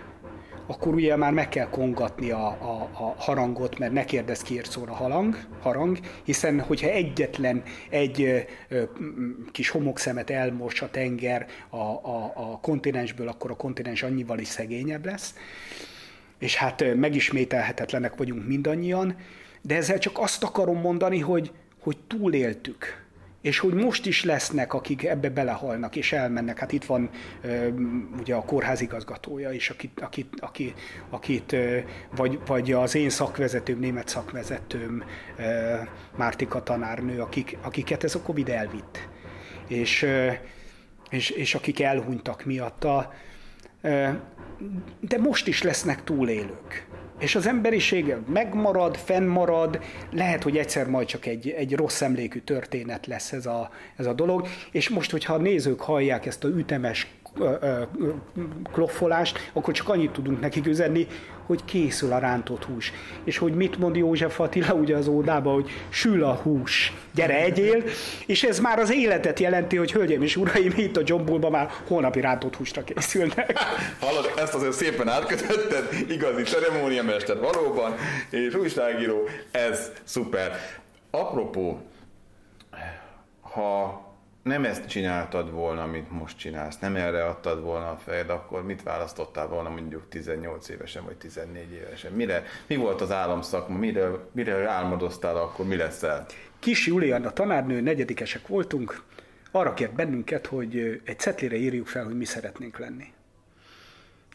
[0.70, 4.92] akkor ugye már meg kell kongatni a, a, a harangot, mert ne kérdez ki szóra
[4.92, 8.82] halang, harang, hiszen hogyha egyetlen egy ö,
[9.52, 15.04] kis homokszemet elmos a tenger a, a, a kontinensből, akkor a kontinens annyival is szegényebb
[15.04, 15.34] lesz.
[16.38, 19.16] És hát megismételhetetlenek vagyunk mindannyian,
[19.62, 23.06] de ezzel csak azt akarom mondani, hogy, hogy túléltük
[23.40, 26.58] és hogy most is lesznek, akik ebbe belehalnak és elmennek.
[26.58, 27.10] Hát itt van
[28.20, 30.80] ugye a kórház igazgatója is, akit, akit, akit,
[31.10, 31.56] akit
[32.16, 35.04] vagy, vagy az én szakvezetőm, német szakvezetőm,
[36.16, 39.08] Mártika tanárnő, akik, akiket ez a Covid elvitt.
[39.66, 40.06] És,
[41.10, 43.12] és, és akik elhunytak miatta.
[45.00, 46.87] De most is lesznek túlélők.
[47.18, 53.06] És az emberiség megmarad, fennmarad, lehet, hogy egyszer majd csak egy, egy rossz emlékű történet
[53.06, 57.06] lesz ez a, ez a dolog, és most, hogyha a nézők hallják ezt a ütemes
[58.72, 61.06] kloffolást, akkor csak annyit tudunk nekik üzenni,
[61.48, 62.92] hogy készül a rántott hús.
[63.24, 67.82] És hogy mit mond József Attila ugye az ódában, hogy sül a hús, gyere egyél,
[68.26, 72.20] és ez már az életet jelenti, hogy hölgyeim és uraim, itt a John már holnapi
[72.20, 73.58] rántott húsra készülnek.
[74.00, 77.94] Hallod, ezt azért szépen átkötötted, igazi ceremóniamester valóban,
[78.30, 80.52] és újságíró, ez szuper.
[81.10, 81.80] Apropó,
[83.40, 84.07] ha
[84.48, 88.82] nem ezt csináltad volna, amit most csinálsz, nem erre adtad volna a fejed, akkor mit
[88.82, 92.12] választottál volna mondjuk 18 évesen vagy 14 évesen?
[92.12, 96.26] Mire, mi volt az álomszakma, mire, mire álmodoztál akkor, mi leszel?
[96.58, 99.02] Kis Julian, a tanárnő, negyedikesek voltunk,
[99.50, 103.12] arra kért bennünket, hogy egy cetlire írjuk fel, hogy mi szeretnénk lenni.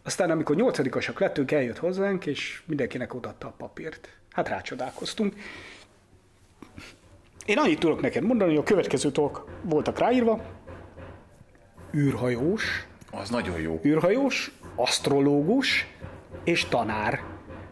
[0.04, 4.10] Aztán, amikor nyolcadikosak lettünk, eljött hozzánk, és mindenkinek odatta a papírt.
[4.32, 5.36] Hát rácsodálkoztunk.
[7.46, 10.42] Én annyit tudok neked mondani, hogy a következő dolgok voltak ráírva.
[11.96, 13.80] űrhajós, Az nagyon jó.
[13.86, 15.88] űrhajós, asztrológus
[16.44, 17.20] és tanár,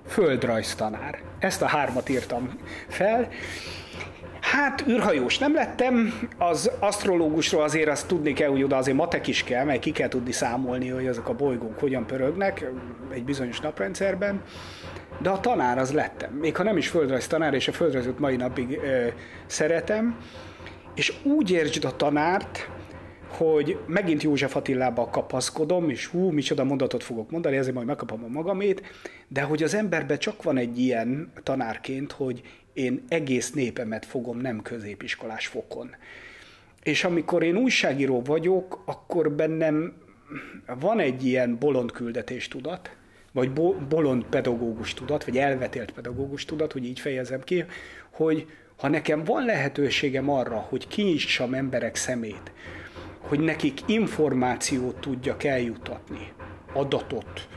[0.08, 1.22] földrajztanár.
[1.40, 2.50] Ezt a hármat írtam
[2.88, 3.28] fel.
[4.40, 9.44] Hát űrhajós nem lettem, az asztrológusról azért azt tudni kell, hogy oda azért matek is
[9.44, 12.70] kell, mert ki kell tudni számolni, hogy ezek a bolygók hogyan pörögnek
[13.10, 14.42] egy bizonyos naprendszerben,
[15.22, 16.34] de a tanár az lettem.
[16.34, 19.08] Még ha nem is földrajz tanár, és a földrajzot mai napig ö,
[19.46, 20.18] szeretem,
[20.96, 22.70] és úgy értsd a tanárt,
[23.28, 28.28] hogy megint József Attilába kapaszkodom, és hú, micsoda mondatot fogok mondani, ezért majd megkapom a
[28.28, 28.82] magamét,
[29.28, 32.42] de hogy az emberben csak van egy ilyen tanárként, hogy
[32.74, 35.96] én egész népemet fogom nem középiskolás fokon.
[36.84, 39.94] És amikor én újságíró vagyok, akkor bennem
[40.80, 42.96] van egy ilyen bolond küldetés tudat,
[43.32, 43.52] vagy
[43.90, 47.66] bolond pedagógus tudat, vagy elvetélt pedagógus tudat, hogy így fejezem ki,
[48.10, 52.52] hogy ha nekem van lehetőségem arra, hogy kinyissam emberek szemét,
[53.20, 56.34] hogy nekik információt tudjak eljutatni,
[56.74, 57.48] adatot,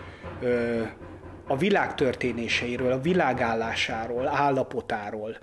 [1.47, 5.37] a világ történéseiről, a világállásáról, állapotáról,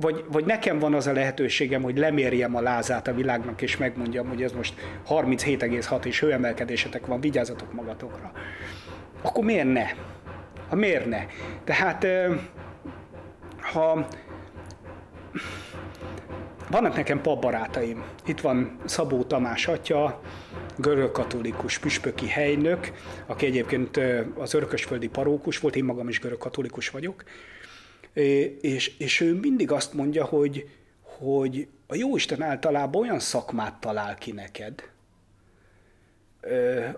[0.00, 4.28] vagy, vagy nekem van az a lehetőségem, hogy lemérjem a lázát a világnak, és megmondjam,
[4.28, 4.74] hogy ez most
[5.08, 8.32] 37,6 és hőemelkedésetek van, vigyázzatok magatokra.
[9.22, 9.86] Akkor miért ne?
[10.68, 11.26] Ha miért ne?
[11.64, 12.06] Tehát
[13.60, 14.06] ha
[16.70, 18.04] vannak nekem papbarátaim.
[18.26, 20.20] Itt van Szabó Tamás atya,
[20.76, 22.92] görögkatolikus püspöki helynök,
[23.26, 24.00] aki egyébként
[24.34, 27.24] az örökösföldi parókus volt, én magam is görögkatolikus vagyok,
[28.60, 30.68] és, és ő mindig azt mondja, hogy,
[31.02, 34.90] hogy a Jóisten általában olyan szakmát talál ki neked,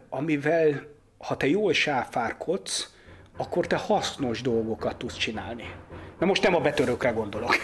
[0.09, 0.87] amivel,
[1.19, 2.93] ha te jól sáfárkodsz,
[3.37, 5.71] akkor te hasznos dolgokat tudsz csinálni.
[6.19, 7.55] Na most nem a betörőkre gondolok.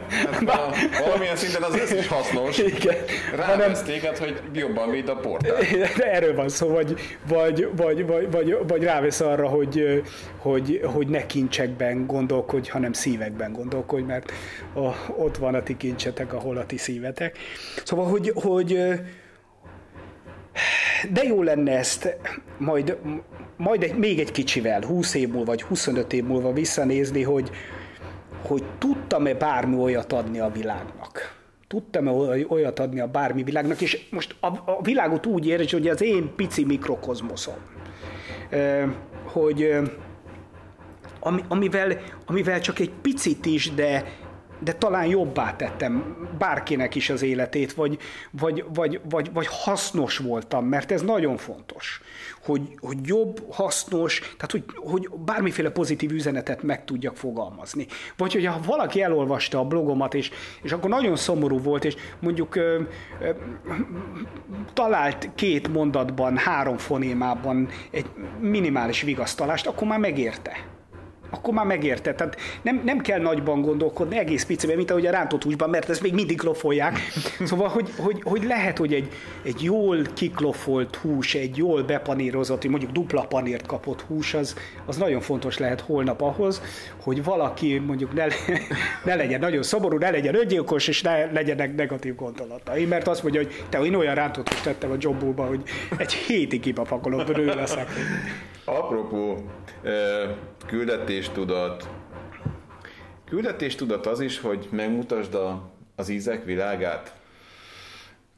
[0.00, 0.70] Hát, a,
[1.04, 2.58] valamilyen szinten az ez is hasznos.
[2.58, 2.96] Igen.
[3.36, 5.60] Rávesz téged, hogy jobban véd a portál.
[5.96, 6.94] De erről van szó, vagy,
[7.28, 10.02] vagy, vagy, vagy, vagy, vagy rávesz arra, hogy,
[10.38, 14.32] hogy, hogy ne kincsekben gondolkodj, hanem szívekben gondolkodj, mert
[14.74, 17.38] a, ott van a ti kincsetek, ahol a ti szívetek.
[17.84, 18.78] Szóval, hogy, hogy
[21.12, 22.16] de jó lenne ezt
[22.58, 22.98] majd,
[23.56, 27.50] majd egy, még egy kicsivel, 20 év múlva, vagy 25 év múlva visszanézni, hogy,
[28.46, 31.42] hogy tudtam-e bármi olyat adni a világnak.
[31.68, 32.10] Tudtam-e
[32.48, 36.32] olyat adni a bármi világnak, és most a, a világot úgy érez, hogy az én
[36.36, 37.54] pici mikrokozmoszom,
[39.24, 39.76] hogy
[41.48, 44.04] amivel, amivel csak egy picit is, de,
[44.58, 47.98] de talán jobbá tettem bárkinek is az életét, vagy,
[48.30, 52.00] vagy, vagy, vagy, vagy hasznos voltam, mert ez nagyon fontos,
[52.44, 57.86] hogy, hogy jobb, hasznos, tehát hogy, hogy bármiféle pozitív üzenetet meg tudjak fogalmazni.
[58.16, 60.30] Vagy hogyha valaki elolvasta a blogomat, és,
[60.62, 62.80] és akkor nagyon szomorú volt, és mondjuk ö,
[63.20, 63.30] ö,
[64.72, 68.06] talált két mondatban, három fonémában egy
[68.40, 70.73] minimális vigasztalást, akkor már megérte
[71.34, 72.14] akkor már megérte.
[72.14, 76.02] Tehát nem, nem kell nagyban gondolkodni, egész piciben, mint ahogy a rántott húsban, mert ezt
[76.02, 76.98] még mindig klofolják.
[77.44, 79.08] Szóval, hogy, hogy, hogy lehet, hogy egy,
[79.42, 84.56] egy jól kiklofolt hús, egy jól bepanírozott, mondjuk dupla panírt kapott hús, az,
[84.86, 86.62] az nagyon fontos lehet holnap ahhoz,
[87.02, 88.26] hogy valaki mondjuk ne,
[89.04, 92.84] ne legyen nagyon szomorú, ne legyen öngyilkos, és ne legyenek negatív gondolatai.
[92.84, 95.62] Mert azt mondja, hogy te én olyan rántott húst tettem a jobbóba, hogy
[95.96, 97.88] egy hétig kipapakolom, belőle leszek.
[98.64, 99.50] Apropó
[100.66, 101.88] küldetéstudat.
[103.24, 107.14] Küldetéstudat az is, hogy megmutasd a, az ízek világát.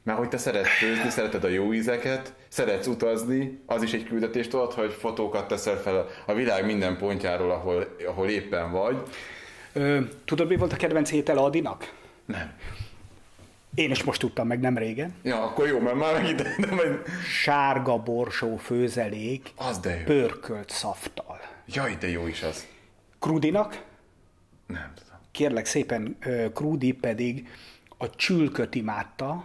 [0.03, 4.53] Mert hogy te szeretsz főzni, szereted a jó ízeket, szeretsz utazni, az is egy küldetést
[4.53, 8.97] ad, hogy fotókat teszel fel a világ minden pontjáról, ahol, ahol éppen vagy.
[9.73, 11.93] Ö, tudod, mi volt a kedvenc étel Adinak?
[12.25, 12.53] Nem.
[13.77, 15.13] Én is most tudtam meg nem régen.
[15.23, 17.01] Ja, akkor jó, mert már ide, de majd...
[17.41, 20.03] Sárga borsó főzelék, az de jó.
[20.03, 21.39] pörkölt szaftal.
[21.65, 22.67] Jaj, de jó is az.
[23.19, 23.83] Krudinak?
[24.67, 25.19] Nem tudom.
[25.31, 26.17] Kérlek szépen,
[26.53, 27.49] Krudi pedig
[27.97, 29.43] a csülköt imádta,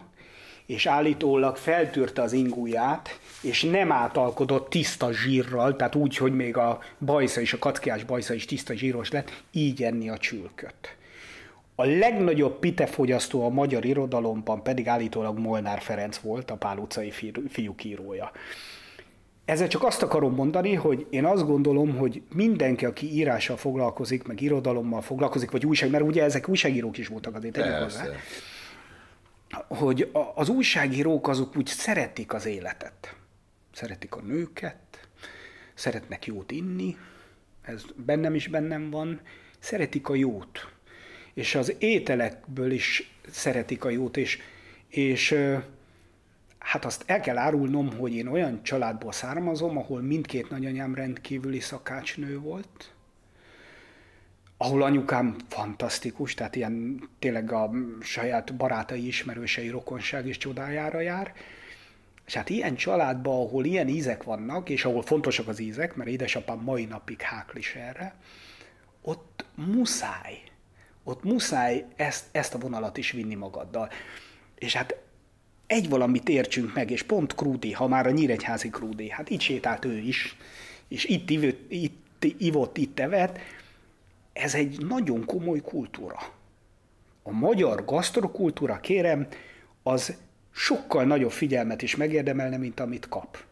[0.66, 6.78] és állítólag feltűrte az ingúját, és nem átalkodott tiszta zsírral, tehát úgy, hogy még a
[6.99, 10.97] bajsza is, a kackiás bajsza is tiszta zsíros lett, így enni a csülköt.
[11.75, 17.11] A legnagyobb pitefogyasztó a magyar irodalomban pedig állítólag Molnár Ferenc volt, a Pál utcai
[17.49, 18.31] fiúk írója.
[19.45, 24.41] Ezzel csak azt akarom mondani, hogy én azt gondolom, hogy mindenki, aki írással foglalkozik, meg
[24.41, 28.05] irodalommal foglalkozik, vagy újság, mert ugye ezek újságírók is voltak azért, tegyük hozzá,
[29.68, 33.16] hogy az újságírók azok úgy szeretik az életet.
[33.73, 35.09] Szeretik a nőket,
[35.75, 36.97] szeretnek jót inni,
[37.62, 39.20] ez bennem is bennem van,
[39.59, 40.73] szeretik a jót.
[41.35, 44.39] És az ételekből is szeretik a jót, és,
[44.89, 45.35] és
[46.59, 52.39] hát azt el kell árulnom, hogy én olyan családból származom, ahol mindkét nagyanyám rendkívüli szakácsnő
[52.39, 52.93] volt,
[54.57, 57.70] ahol anyukám fantasztikus, tehát ilyen tényleg a
[58.01, 61.33] saját barátai, ismerősei, rokonság is csodájára jár.
[62.26, 66.59] És hát ilyen családban, ahol ilyen ízek vannak, és ahol fontosak az ízek, mert édesapám
[66.59, 68.14] mai napig háklis erre,
[69.03, 70.43] ott muszáj,
[71.05, 73.90] ott muszáj ezt, ezt a vonalat is vinni magaddal.
[74.59, 74.96] És hát
[75.66, 79.84] egy valamit értsünk meg, és pont Krúdi, ha már a nyíregyházi Krúdi, hát itt sétált
[79.84, 80.36] ő is,
[80.88, 83.38] és itt, ivott, itt ivott, itt evett,
[84.32, 86.18] ez egy nagyon komoly kultúra.
[87.22, 89.26] A magyar gasztrokultúra, kérem,
[89.82, 90.16] az
[90.50, 93.44] sokkal nagyobb figyelmet is megérdemelne, mint amit kap.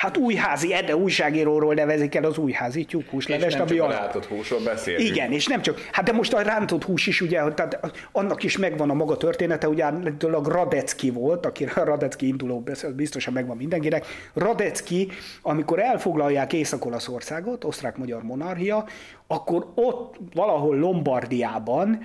[0.00, 5.08] Hát újházi Ede újságíróról nevezik el az újházi tyúkhúslevest, ami a rántott húsról beszélünk.
[5.08, 8.58] Igen, és nem csak, hát de most a rántott hús is ugye, tehát annak is
[8.58, 12.64] megvan a maga története, ugye állítólag Radecki volt, aki a Radecki induló
[12.96, 14.06] biztosan megvan mindenkinek.
[14.34, 15.08] Radecki,
[15.42, 18.86] amikor elfoglalják Észak-Olaszországot, osztrák-magyar monarchia,
[19.26, 21.98] akkor ott valahol Lombardiában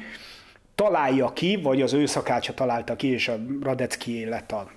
[0.76, 4.72] találja ki, vagy az ő szakácsa találta ki, és a Radecki lett a,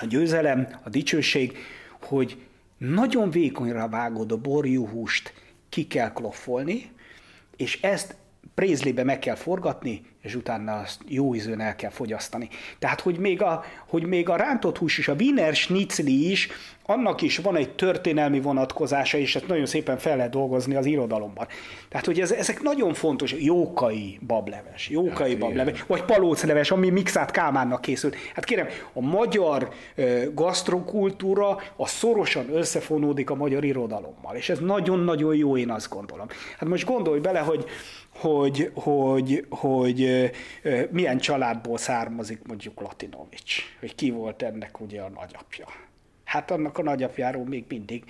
[0.00, 1.56] a győzelem, a dicsőség,
[2.00, 2.36] hogy
[2.78, 5.32] nagyon vékonyra vágod a borjúhúst,
[5.68, 6.90] ki kell kloffolni,
[7.56, 8.16] és ezt
[8.58, 12.48] prézlibe meg kell forgatni, és utána azt jó ízűen el kell fogyasztani.
[12.78, 16.48] Tehát, hogy még a, hogy még a rántott hús és a Wiener Schnitzli is,
[16.90, 21.46] annak is van egy történelmi vonatkozása, és ezt nagyon szépen fel lehet dolgozni az irodalomban.
[21.88, 25.84] Tehát, hogy ez, ezek nagyon fontos, jókai bableves, jókai hát, bableves, igen.
[25.86, 28.16] vagy palócleves, ami Mixát Kálmánnak készült.
[28.34, 29.68] Hát kérem, a magyar
[30.34, 36.26] gasztrokultúra a szorosan összefonódik a magyar irodalommal, és ez nagyon-nagyon jó, én azt gondolom.
[36.58, 37.64] Hát most gondolj bele, hogy
[38.20, 40.30] hogy, hogy, hogy
[40.90, 45.66] milyen családból származik mondjuk Latinovics, hogy ki volt ennek ugye a nagyapja.
[46.24, 48.04] Hát annak a nagyapjáról még mindig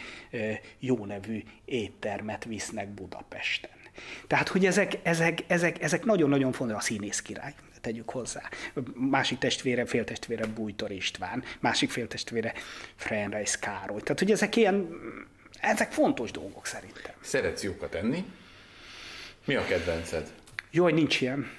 [0.78, 3.70] jó nevű éttermet visznek Budapesten.
[4.26, 8.42] Tehát, hogy ezek, ezek, ezek, ezek nagyon-nagyon fontos, a színész király, tegyük hozzá.
[8.94, 12.52] Másik testvére, féltestvére Bújtor István, másik féltestvére
[12.96, 14.00] Frenreis Károly.
[14.00, 14.88] Tehát, hogy ezek ilyen,
[15.60, 17.14] ezek fontos dolgok szerintem.
[17.20, 18.24] Szeretsz jókat enni?
[19.48, 20.32] Mi a kedvenced?
[20.70, 21.50] Jó, hogy nincs ilyen.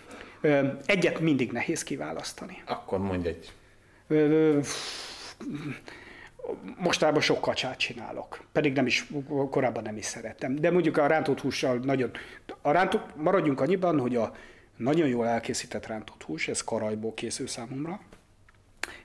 [0.86, 2.64] Egyet mindig nehéz kiválasztani.
[2.66, 3.52] Akkor mondj egy.
[6.78, 9.08] Mostában sok kacsát csinálok, pedig nem is,
[9.50, 10.56] korábban nem is szerettem.
[10.56, 12.12] De mondjuk a rántott hússal nagyon...
[12.62, 14.36] A rántott, maradjunk annyiban, hogy a
[14.76, 18.02] nagyon jól elkészített rántott hús, ez karajból készül számomra,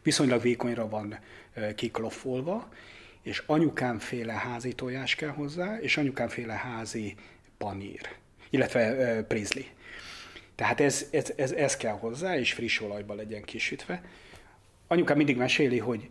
[0.02, 1.18] viszonylag vékonyra van
[1.74, 2.68] kikloffolva,
[3.22, 7.14] és anyukámféle házi tojás kell hozzá, és anyukámféle házi
[7.58, 8.22] panír
[8.54, 9.66] illetve Prizli.
[10.54, 14.02] Tehát ez, ez, ez, ez kell hozzá, és friss olajban legyen kisütve.
[14.86, 16.10] Anyukám mindig meséli, hogy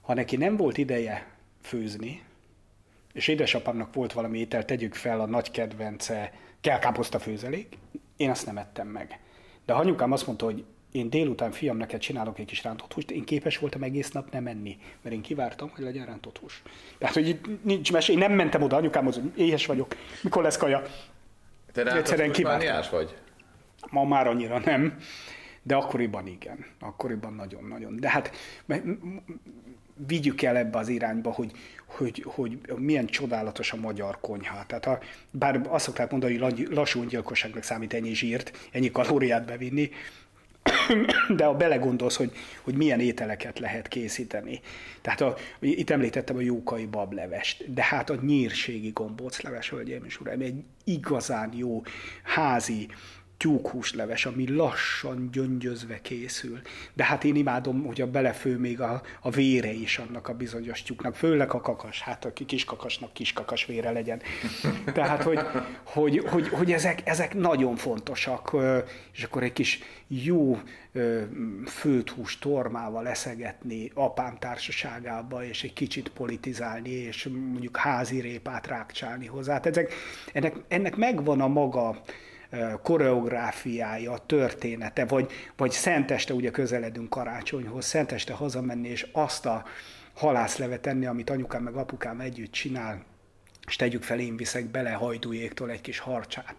[0.00, 1.26] ha neki nem volt ideje
[1.62, 2.22] főzni,
[3.12, 7.78] és édesapámnak volt valami étel, tegyük fel a nagy kedvence, kell káposzta főzelék,
[8.16, 9.18] én azt nem ettem meg.
[9.66, 13.24] De anyukám azt mondta, hogy én délután fiam neked csinálok egy kis rántott húst, én
[13.24, 16.62] képes voltam egész nap nem menni, mert én kivártam, hogy legyen rántott hús.
[16.98, 20.82] Tehát, hogy nincs mes, én nem mentem oda anyukámhoz, hogy éhes vagyok, mikor lesz kaja.
[21.74, 23.16] Te egyszerűen kíváncsi vagy?
[23.90, 24.96] Ma már annyira nem,
[25.62, 26.66] de akkoriban igen.
[26.80, 27.96] Akkoriban nagyon-nagyon.
[27.96, 28.30] De hát
[30.06, 31.50] vigyük el ebbe az irányba, hogy,
[31.86, 34.66] hogy, hogy milyen csodálatos a magyar konyha.
[34.66, 34.98] Tehát ha,
[35.30, 39.90] bár azt szokták mondani, hogy lassú gyilkosságnak számít ennyi zsírt, ennyi kalóriát bevinni,
[41.36, 44.60] de ha belegondolsz, hogy, hogy milyen ételeket lehet készíteni.
[45.00, 50.40] Tehát a, itt említettem a jókai bablevest, de hát a nyírségi gombócleves, hölgyeim és uraim,
[50.40, 51.82] egy igazán jó
[52.22, 52.88] házi
[53.44, 56.60] tyúkhúsleves, ami lassan gyöngyözve készül.
[56.92, 60.82] De hát én imádom, hogy a belefő még a, a vére is annak a bizonyos
[60.82, 64.20] tyúknak, főleg a kakas, hát a kiskakasnak kiskakas vére legyen.
[64.94, 65.38] Tehát, hogy,
[65.82, 68.56] hogy, hogy, hogy ezek, ezek nagyon fontosak,
[69.12, 69.78] és akkor egy kis
[70.08, 70.58] jó
[71.66, 79.52] főthús tormával leszegetni apám társaságába, és egy kicsit politizálni, és mondjuk házi répát rákcsálni hozzá.
[79.52, 79.92] Hát ezek,
[80.32, 82.02] ennek, ennek megvan a maga
[82.82, 89.64] koreográfiája, története, vagy, vagy szenteste, ugye közeledünk karácsonyhoz, szenteste hazamenni, és azt a
[90.14, 93.04] halászlevet enni, amit anyukám meg apukám együtt csinál,
[93.66, 96.54] és tegyük fel, én viszek bele hajdújéktól egy kis harcsát,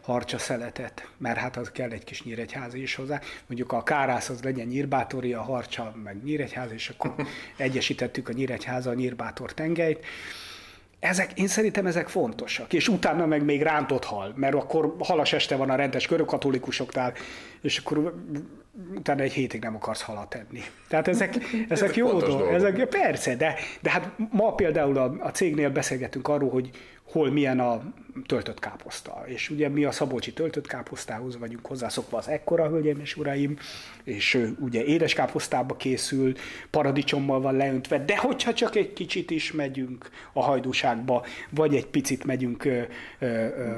[0.00, 3.20] harcsa szeletet, mert hát az kell egy kis nyíregyházi is hozzá.
[3.46, 7.14] Mondjuk a kárász az legyen nyírbátori, a harcsa meg nyíregyház, és akkor
[7.56, 10.04] egyesítettük a nyíregyháza a nyírbátor tengelyt,
[11.04, 12.72] ezek, én szerintem ezek fontosak.
[12.72, 17.12] És utána meg még rántott hal, mert akkor halas este van a rendes körökatolikusoknál,
[17.60, 18.14] és akkor
[18.94, 20.60] utána egy hétig nem akarsz halat enni.
[20.88, 21.36] Tehát ezek,
[21.68, 22.52] ezek jó dolgok.
[22.52, 26.70] Ezek, persze, de, de hát ma például a, a cégnél beszélgetünk arról, hogy
[27.04, 27.82] hol milyen a
[28.26, 29.22] töltött káposzta.
[29.26, 33.58] És ugye mi a szabolcsi töltött káposztához vagyunk hozzászokva az ekkora, hölgyeim és uraim,
[34.04, 36.32] és ugye édes káposztába készül,
[36.70, 42.24] paradicsommal van leöntve, de hogyha csak egy kicsit is megyünk a hajdúságba, vagy egy picit
[42.24, 42.68] megyünk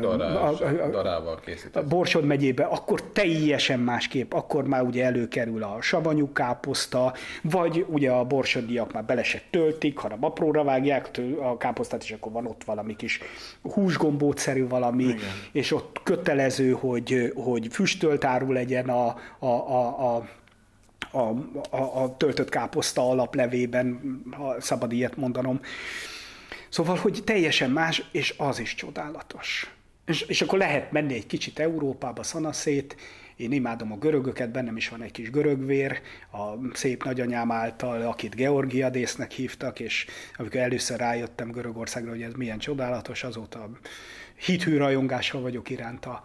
[0.00, 1.40] Darás, a, a, darával
[1.72, 8.10] a Borsod megyébe, akkor teljesen másképp, akkor már ugye előkerül a savanyú káposzta, vagy ugye
[8.10, 11.10] a borsodiak már bele se töltik, hanem apróra vágják
[11.40, 13.20] a káposztát, és akkor van ott valami kis
[14.26, 15.18] húsgombótszerű valami, Igen.
[15.52, 19.06] és ott kötelező, hogy, hogy füstölt áru legyen a,
[19.38, 20.28] a, a, a
[21.10, 21.34] a,
[21.70, 25.60] a, a töltött káposzta alaplevében, ha szabad ilyet mondanom.
[26.68, 29.70] Szóval, hogy teljesen más, és az is csodálatos.
[30.06, 32.96] És, és akkor lehet menni egy kicsit Európába, szanaszét,
[33.36, 36.00] én imádom a görögöket, bennem is van egy kis görögvér,
[36.32, 40.06] a szép nagyanyám által, akit Georgiadésznek hívtak, és
[40.36, 43.70] amikor először rájöttem Görögországra, hogy ez milyen csodálatos, azóta
[44.36, 46.22] hithű rajongással vagyok iránta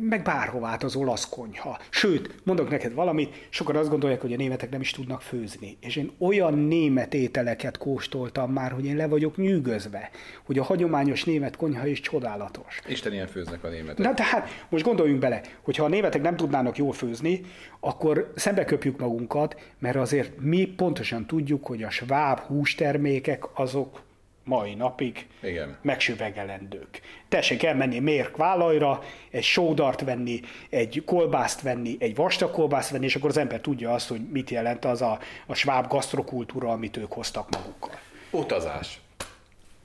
[0.00, 1.78] meg bárhová az olasz konyha.
[1.90, 5.76] Sőt, mondok neked valamit, sokan azt gondolják, hogy a németek nem is tudnak főzni.
[5.80, 10.10] És én olyan német ételeket kóstoltam már, hogy én le vagyok nyűgözve,
[10.44, 12.80] hogy a hagyományos német konyha is csodálatos.
[12.88, 14.06] Isten ilyen főznek a németek.
[14.06, 17.40] Na tehát most gondoljunk bele, hogyha a németek nem tudnának jól főzni,
[17.80, 24.02] akkor szembe köpjük magunkat, mert azért mi pontosan tudjuk, hogy a sváb hústermékek azok
[24.50, 25.76] mai napig Igen.
[25.82, 27.00] megsüvegelendők.
[27.28, 30.40] Tessék elmenni Mérk vállalra, egy sódart venni,
[30.70, 34.50] egy kolbászt venni, egy vastag kolbászt venni, és akkor az ember tudja azt, hogy mit
[34.50, 37.98] jelent az a, a sváb gasztrokultúra, amit ők hoztak magukkal.
[38.30, 39.00] Utazás.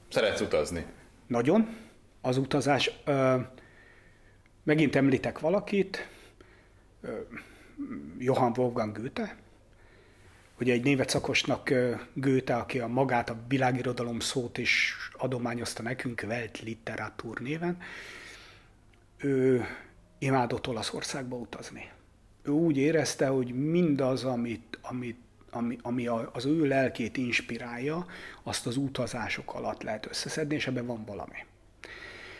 [0.09, 0.85] Szeretsz utazni?
[1.27, 1.77] Nagyon.
[2.21, 2.91] Az utazás.
[3.05, 3.35] Ö,
[4.63, 6.07] megint említek valakit,
[7.01, 7.19] ö,
[8.17, 9.35] Johann Wolfgang Goethe,
[10.59, 11.73] Ugye egy német szakosnak
[12.13, 17.77] Goethe, aki a magát a világirodalom szót is adományozta nekünk, Welt Literatur néven,
[19.17, 19.65] ő
[20.19, 21.91] imádott Olaszországba utazni.
[22.43, 25.17] Ő úgy érezte, hogy mindaz, amit, amit
[25.55, 28.05] ami, ami az ő lelkét inspirálja,
[28.43, 31.45] azt az utazások alatt lehet összeszedni, és ebben van valami.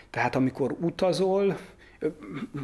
[0.09, 1.57] Tehát amikor utazol,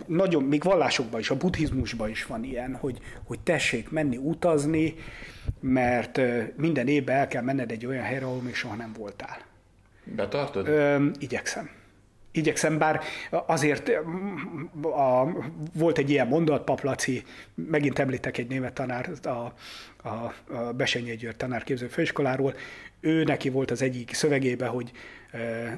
[0.05, 4.95] nagyon, még vallásokban is, a buddhizmusban is van ilyen, hogy, hogy tessék menni utazni,
[5.59, 6.21] mert
[6.55, 9.38] minden évben el kell menned egy olyan helyre, ahol még soha nem voltál.
[10.03, 10.67] Betartod?
[10.67, 11.69] Ö, igyekszem.
[12.34, 13.89] Igyekszem, bár azért
[14.82, 15.27] a,
[15.73, 17.23] volt egy ilyen mondat, Paplaci,
[17.53, 19.53] megint említek egy német tanár, a, a,
[20.07, 22.53] a Besenyi György tanárképző főiskoláról,
[22.99, 24.91] ő neki volt az egyik szövegébe, hogy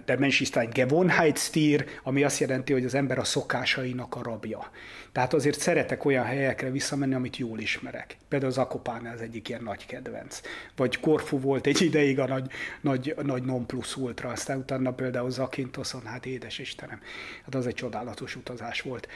[0.05, 4.71] der Mensch ist ein Gewohnheitstier, ami azt jelenti, hogy az ember a szokásainak a rabja.
[5.11, 8.17] Tehát azért szeretek olyan helyekre visszamenni, amit jól ismerek.
[8.27, 10.41] Például az Akopán az egyik ilyen nagy kedvenc.
[10.75, 12.51] Vagy Korfu volt egy ideig a nagy,
[12.81, 17.01] nagy, nagy non plus ultra, aztán utána például Zakintoszon, hát édes Istenem,
[17.45, 19.07] hát az egy csodálatos utazás volt.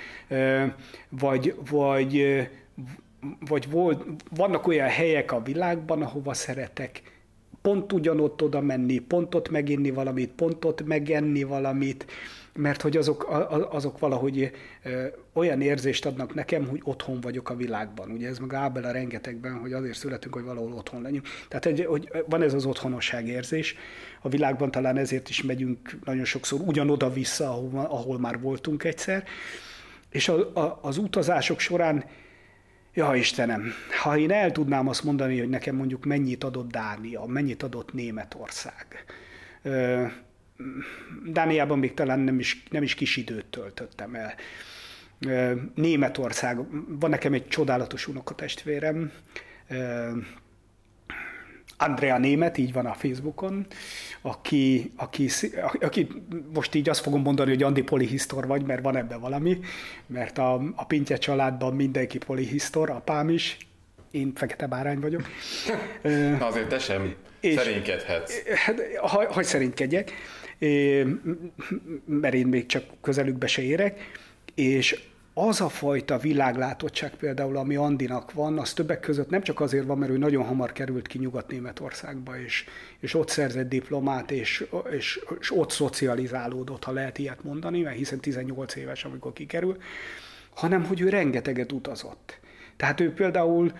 [1.09, 2.47] Vagy, vagy,
[3.39, 7.01] vagy volt, vannak olyan helyek a világban, ahova szeretek
[7.67, 12.05] pont ugyanott oda menni, pont ott meginni valamit, pont ott megenni valamit,
[12.53, 14.51] mert hogy azok, azok valahogy
[15.33, 18.11] olyan érzést adnak nekem, hogy otthon vagyok a világban.
[18.11, 21.27] Ugye ez meg Ábel a rengetegben, hogy azért születünk, hogy valahol otthon legyünk.
[21.47, 23.75] Tehát egy, hogy van ez az otthonosság érzés.
[24.21, 29.23] A világban talán ezért is megyünk nagyon sokszor ugyanoda-vissza, ahol, ahol már voltunk egyszer.
[30.09, 32.03] És a, a, az utazások során
[32.97, 33.73] Ja, Istenem,
[34.03, 38.85] ha én el tudnám azt mondani, hogy nekem mondjuk mennyit adott Dánia, mennyit adott Németország.
[41.25, 44.33] Dániában még talán nem is, nem is kis időt töltöttem el.
[45.75, 46.57] Németország,
[46.99, 49.11] van nekem egy csodálatos unokatestvérem,
[51.77, 53.65] Andrea Német, így van a Facebookon,
[54.21, 55.29] aki, aki,
[55.79, 56.07] aki
[56.53, 59.59] most így azt fogom mondani, hogy Andi polihisztor vagy, mert van ebben valami,
[60.07, 63.57] mert a, a Pintje családban mindenki polihisztor, apám is,
[64.11, 65.21] én fekete bárány vagyok.
[66.39, 68.33] Na azért te sem és, szerénykedhetsz.
[68.55, 70.11] Hát, ha, hogy szerénykedjek,
[72.05, 74.11] mert én még csak közelükbe se érek,
[74.55, 75.01] és
[75.39, 79.97] az a fajta világlátottság például, ami Andinak van, az többek között nem csak azért van,
[79.97, 82.65] mert ő nagyon hamar került ki Nyugat-Németországba, és,
[82.99, 88.19] és ott szerzett diplomát, és, és, és ott szocializálódott, ha lehet ilyet mondani, mert hiszen
[88.19, 89.77] 18 éves, amikor kikerül,
[90.55, 92.39] hanem hogy ő rengeteget utazott.
[92.77, 93.71] Tehát ő például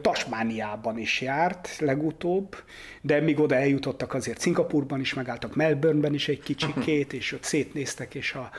[0.00, 2.56] Tasmániában is járt legutóbb,
[3.00, 8.14] de míg oda eljutottak azért Szingapurban is megálltak, Melbourneben is egy kicsikét, és ott szétnéztek,
[8.14, 8.50] és, a,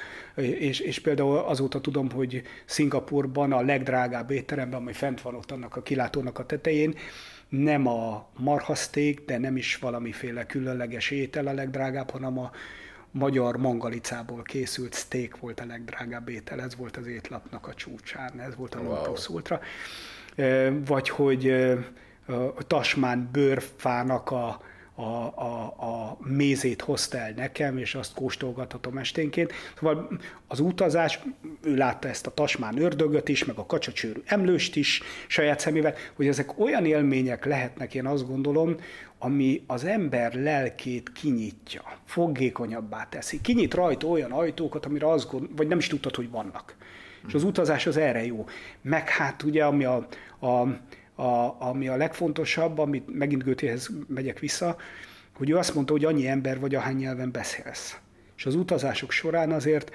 [0.42, 5.76] és, és például azóta tudom, hogy Szingapurban a legdrágább étteremben, ami fent van ott annak
[5.76, 6.96] a kilátónak a tetején,
[7.50, 12.52] nem a marhaszték, de nem is valamiféle különleges étel a legdrágább, hanem a
[13.12, 18.56] magyar mangalicából készült steak volt a legdrágább étel, ez volt az étlapnak a csúcsán, ez
[18.56, 19.16] volt a wow.
[19.30, 19.60] Ultra.
[20.86, 21.50] Vagy hogy
[22.56, 24.62] a tasmán bőrfának a,
[24.96, 29.54] a, a, a mézét hozta el nekem, és azt kóstolgathatom esténként.
[29.78, 31.20] Szóval az utazás,
[31.62, 36.28] ő látta ezt a tasmán ördögöt is, meg a kacsacsőrű emlőst is saját szemével, hogy
[36.28, 38.76] ezek olyan élmények lehetnek, én azt gondolom,
[39.20, 43.42] ami az ember lelkét kinyitja, foggékonyabbá teszi.
[43.42, 46.76] Kinyit rajta olyan ajtókat, amire azt gond, vagy nem is tudtad, hogy vannak.
[47.28, 48.46] És az utazás az erre jó.
[48.82, 50.08] Meg hát ugye, ami a,
[50.40, 50.48] a,
[51.22, 54.78] a, ami a legfontosabb, amit megint Götéhez megyek vissza,
[55.34, 58.00] hogy ő azt mondta, hogy annyi ember vagy, ahány nyelven beszélsz.
[58.38, 59.92] És az utazások során azért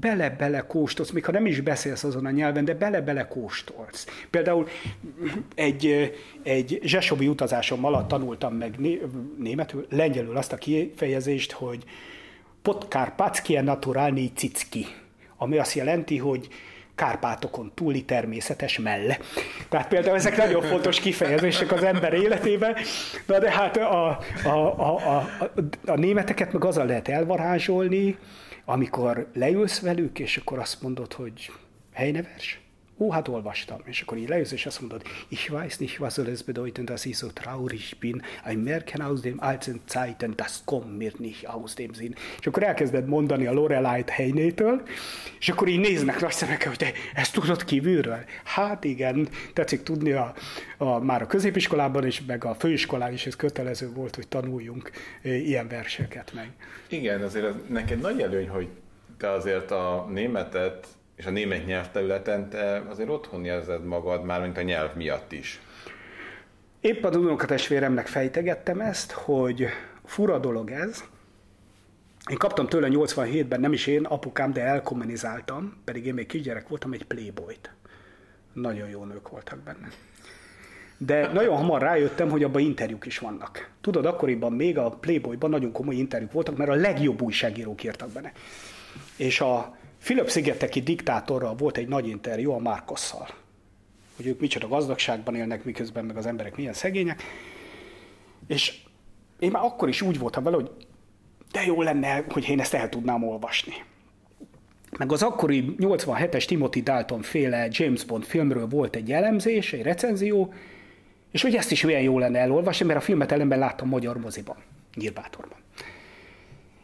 [0.00, 4.06] bele-bele kóstolsz, még ha nem is beszélsz azon a nyelven, de bele-bele kóstolsz.
[4.30, 4.68] Például
[5.54, 8.76] egy, egy zsesobi utazásom alatt tanultam meg
[9.38, 11.84] németül, lengyelül azt a kifejezést, hogy
[12.62, 14.86] potkárpackie naturálni cicki,
[15.36, 16.48] ami azt jelenti, hogy
[16.94, 19.18] Kárpátokon túli természetes melle.
[19.68, 22.76] Tehát például ezek nagyon fontos kifejezések az ember életében,
[23.26, 24.08] na de hát a,
[24.44, 25.28] a, a, a,
[25.86, 28.16] a németeket meg azzal lehet elvarázsolni,
[28.64, 31.50] amikor leülsz velük, és akkor azt mondod, hogy
[31.92, 32.60] helynevers,
[33.02, 33.80] Ó, hát olvastam.
[33.84, 37.04] És akkor így lejössz, és azt mondod, ich weiß nicht, was soll es bedeuten, dass
[37.04, 38.22] ich so traurig bin.
[38.44, 42.14] Ein Märchen aus dem alten Zeiten, das kommt mir nicht aus dem Sinn.
[42.40, 44.82] És akkor elkezded mondani a Lorelai-t helynétől,
[45.38, 48.24] és akkor így néznek nagy szemekkel, hogy te ezt tudod kívülről?
[48.44, 50.34] Hát igen, tetszik tudni a,
[50.76, 54.90] a, már a középiskolában is, meg a főiskolán is ez kötelező volt, hogy tanuljunk
[55.22, 56.50] e, ilyen verseket meg.
[56.88, 58.68] Igen, azért az, neked nagy előny, hogy
[59.18, 60.86] te azért a németet
[61.22, 65.60] és a német nyelvterületen te azért otthon érzed magad már, mint a nyelv miatt is.
[66.80, 69.66] Épp a unokatestvéremnek fejtegettem ezt, hogy
[70.04, 71.04] fura dolog ez.
[72.30, 76.92] Én kaptam tőle 87-ben, nem is én, apukám, de elkommunizáltam, pedig én még kisgyerek voltam,
[76.92, 77.70] egy Playboy-t.
[78.52, 79.88] Nagyon jó nők voltak benne.
[80.96, 83.70] De nagyon hamar rájöttem, hogy abban interjúk is vannak.
[83.80, 88.32] Tudod, akkoriban még a Playboyban nagyon komoly interjúk voltak, mert a legjobb újságírók írtak benne.
[89.16, 93.28] És a Fülöp-szigeteki diktátorral volt egy nagy interjú a Márkosszal,
[94.16, 97.22] hogy ők micsoda gazdagságban élnek, miközben meg az emberek milyen szegények.
[98.46, 98.78] És
[99.38, 100.70] én már akkor is úgy voltam vele, hogy
[101.52, 103.74] de jó lenne, hogy én ezt el tudnám olvasni.
[104.98, 110.52] Meg az akkori 87-es Timothy Dalton féle James Bond filmről volt egy elemzés, egy recenzió,
[111.30, 114.56] és hogy ezt is milyen jó lenne elolvasni, mert a filmet ellenben láttam magyar moziban,
[114.94, 115.58] Nyírbátorban.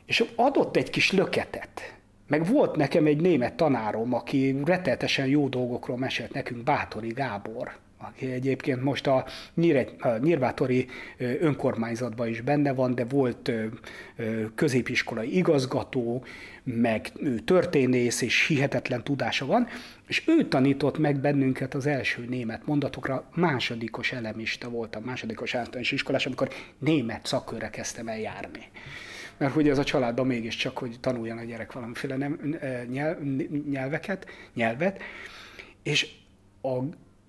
[0.07, 1.98] És adott egy kis löketet,
[2.29, 8.31] meg volt nekem egy német tanárom, aki retteltesen jó dolgokról mesélt nekünk, Bátori Gábor, aki
[8.31, 9.25] egyébként most a,
[9.55, 10.87] Nyír, a Nyírbátori
[11.19, 13.53] önkormányzatban is benne van, de volt
[14.55, 16.25] középiskolai igazgató,
[16.63, 17.13] meg
[17.45, 19.67] történész, és hihetetlen tudása van,
[20.07, 26.27] és ő tanított meg bennünket az első német mondatokra, másodikos elemista voltam, másodikos általános iskolás,
[26.27, 26.49] amikor
[26.79, 28.69] német szakkörre kezdtem el járni
[29.39, 32.57] mert hogy ez a családban mégiscsak, hogy tanuljon a gyerek valamiféle nem,
[32.91, 33.19] nyelv,
[33.71, 35.03] nyelveket, nyelvet,
[35.83, 36.09] és
[36.61, 36.77] a,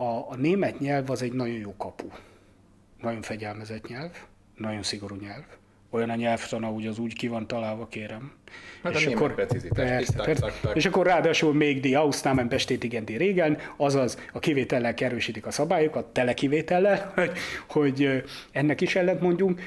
[0.03, 2.07] a, a német nyelv az egy nagyon jó kapu.
[3.01, 4.11] Nagyon fegyelmezett nyelv,
[4.55, 5.43] nagyon szigorú nyelv.
[5.91, 8.31] Olyan a nyelvtana, hogy az úgy ki van találva, kérem.
[8.83, 10.51] Hát és akkor, persze, persze.
[10.73, 16.05] És akkor ráadásul még di Ausnamen bestätigen die régen, azaz a kivétellel erősítik a szabályokat,
[16.05, 17.31] telekivétellel, hogy,
[17.67, 19.61] hogy ennek is ellent mondjunk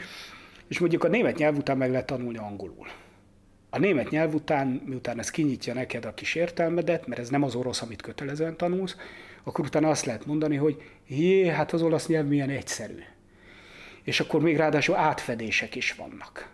[0.73, 2.87] és mondjuk a német nyelv után meg lehet tanulni angolul.
[3.71, 7.55] A német nyelv után, miután ez kinyitja neked a kis értelmedet, mert ez nem az
[7.55, 8.97] orosz, amit kötelezően tanulsz,
[9.43, 12.99] akkor utána azt lehet mondani, hogy jé, hát az olasz nyelv milyen egyszerű.
[14.03, 16.49] És akkor még ráadásul átfedések is vannak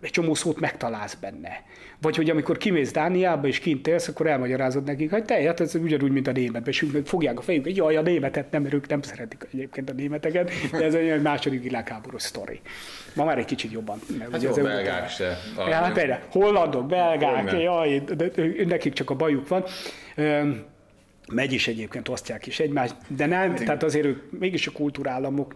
[0.00, 1.62] egy csomó szót megtalálsz benne.
[2.00, 5.74] Vagy hogy amikor kimész Dániába és kint élsz, akkor elmagyarázod nekik, hogy te, hát ez
[5.74, 8.88] ugyanúgy, mint a németben, és fogják a fejük, hogy jaj, a németet nem, mert ők
[8.88, 12.60] nem szeretik egyébként a németeket, de ez egy második világháború sztori.
[13.14, 13.98] Ma már egy kicsit jobban.
[14.18, 15.38] Mert hát jó, az belgák se.
[15.56, 18.30] Ja, hát erre, hollandok, belgák, jaj, de
[18.66, 19.64] nekik csak a bajuk van.
[21.32, 25.54] Megy is egyébként, osztják is egymást, de nem, tehát azért ők mégis a kultúrállamok,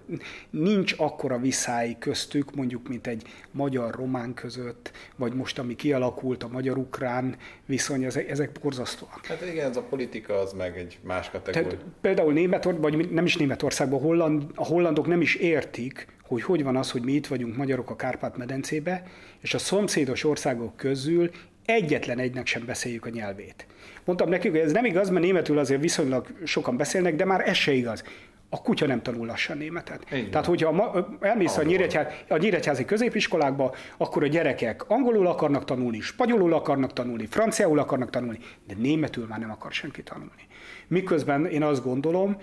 [0.51, 7.36] nincs akkora visszáj köztük, mondjuk, mint egy magyar-román között, vagy most, ami kialakult, a magyar-ukrán
[7.66, 9.26] viszony, ezek, ezek borzasztóak.
[9.26, 11.68] Hát igen, ez a politika az meg egy más kategória.
[11.68, 16.62] Tehát például Németország, vagy nem is Németországban, Holland, a hollandok nem is értik, hogy hogy
[16.62, 19.02] van az, hogy mi itt vagyunk magyarok a Kárpát-medencébe,
[19.40, 21.30] és a szomszédos országok közül
[21.64, 23.66] egyetlen egynek sem beszéljük a nyelvét.
[24.11, 27.57] Mondtam nekik, hogy ez nem igaz, mert németül azért viszonylag sokan beszélnek, de már ez
[27.57, 28.05] se igaz.
[28.49, 30.07] A kutya nem tanul lassan németet.
[30.12, 30.31] Igen.
[30.31, 36.01] Tehát, hogyha ma, elmész a, nyíregyház, a nyíregyházi középiskolákba, akkor a gyerekek angolul akarnak tanulni,
[36.01, 40.47] spanyolul akarnak tanulni, franciául akarnak tanulni, de németül már nem akar senki tanulni.
[40.89, 42.37] Miközben én azt gondolom,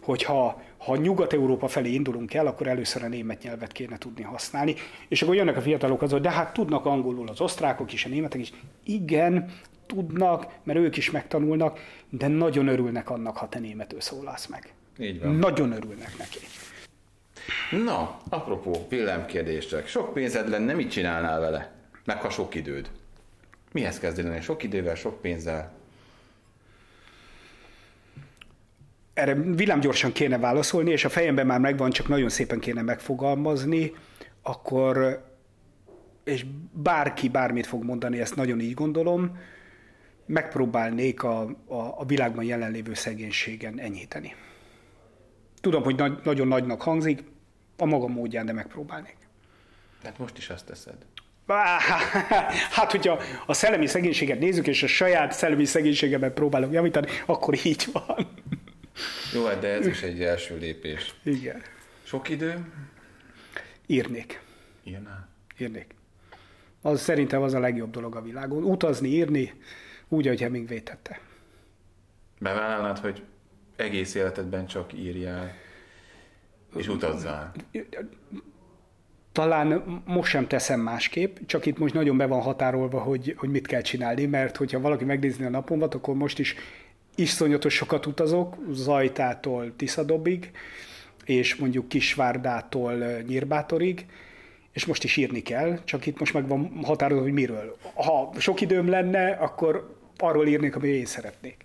[0.00, 4.74] hogy ha, ha Nyugat-Európa felé indulunk el, akkor először a német nyelvet kéne tudni használni.
[5.08, 8.40] És akkor jönnek a fiatalok azon, de hát tudnak angolul az osztrákok is, a németek
[8.40, 8.52] is.
[8.84, 9.50] Igen,
[9.86, 14.72] tudnak, mert ők is megtanulnak, de nagyon örülnek annak, ha te németül szólalsz meg.
[14.98, 15.34] Így van.
[15.34, 16.38] Nagyon örülnek neki.
[17.84, 19.86] Na, apropó villámkérdések.
[19.86, 21.72] Sok pénzed lenne, mit csinálnál vele?
[22.04, 22.90] Meg ha sok időd.
[23.72, 24.40] Mihez kezdeni?
[24.40, 25.72] Sok idővel, sok pénzzel?
[29.14, 33.92] Erre villámgyorsan kéne válaszolni, és a fejemben már megvan, csak nagyon szépen kéne megfogalmazni,
[34.42, 35.24] akkor,
[36.24, 39.38] és bárki bármit fog mondani, ezt nagyon így gondolom,
[40.26, 44.34] megpróbálnék a, a, a világban jelenlévő szegénységen enyhíteni.
[45.60, 47.22] Tudom, hogy nagy, nagyon nagynak hangzik,
[47.76, 49.16] a maga módján, de megpróbálnék.
[50.02, 50.96] Tehát most is azt teszed.
[52.70, 57.86] Hát, hogyha a szellemi szegénységet nézzük, és a saját szellemi szegénységemet próbálok javítani, akkor így
[57.92, 58.16] van.
[59.34, 61.14] Jó, hát de ez is egy első lépés.
[61.22, 61.62] Igen.
[62.02, 62.72] Sok idő?
[63.86, 64.40] Írnék.
[64.84, 65.28] Írnál?
[65.58, 65.94] Írnék.
[66.82, 68.62] Az szerintem az a legjobb dolog a világon.
[68.62, 69.52] Utazni, írni,
[70.08, 71.20] úgy, ahogy Hemingway tette.
[72.38, 73.22] Bevállalnád, hogy
[73.76, 75.54] egész életedben csak írjál,
[76.76, 77.52] és utazzál?
[79.32, 83.66] Talán most sem teszem másképp, csak itt most nagyon be van határolva, hogy, hogy mit
[83.66, 86.54] kell csinálni, mert hogyha valaki megnézni a napomat, akkor most is
[87.14, 90.50] iszonyatos sokat utazok, Zajtától Tiszadobig,
[91.24, 92.94] és mondjuk Kisvárdától
[93.26, 94.06] Nyírbátorig,
[94.72, 97.76] és most is írni kell, csak itt most meg van határozva, hogy miről.
[97.94, 101.64] Ha sok időm lenne, akkor arról írnék, amit én szeretnék.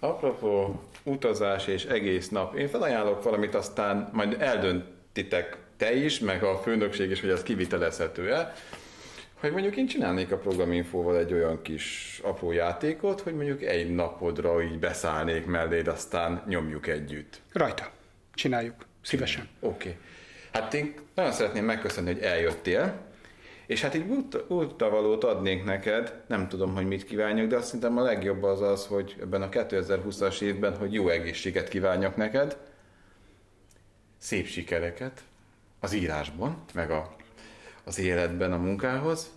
[0.00, 6.58] Apropó utazás és egész nap, én felajánlok valamit, aztán majd eldöntitek te is, meg a
[6.58, 8.54] főnökség is, hogy ez kivitelezhető-e,
[9.40, 14.62] hogy mondjuk én csinálnék a programinfóval egy olyan kis apró játékot, hogy mondjuk egy napodra
[14.62, 17.40] így beszállnék melléd, aztán nyomjuk együtt.
[17.52, 17.90] Rajta.
[18.34, 18.74] Csináljuk.
[19.02, 19.48] Szívesen.
[19.60, 19.88] Oké.
[19.88, 20.00] Okay.
[20.52, 23.06] Hát én nagyon szeretném megköszönni, hogy eljöttél.
[23.68, 28.02] És hát így úttavalót adnék neked, nem tudom, hogy mit kívánjak, de azt hiszem a
[28.02, 32.56] legjobb az az, hogy ebben a 2020-as évben, hogy jó egészséget kívánjak neked,
[34.18, 35.22] szép sikereket
[35.80, 37.16] az írásban, meg a,
[37.84, 39.30] az életben, a munkához,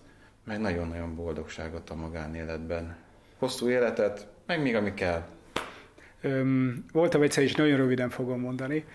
[0.44, 2.96] meg nagyon-nagyon boldogságot a magánéletben.
[3.38, 5.28] Hosszú életet, meg még ami kell.
[6.22, 8.86] Öm, voltam egyszer, és nagyon röviden fogom mondani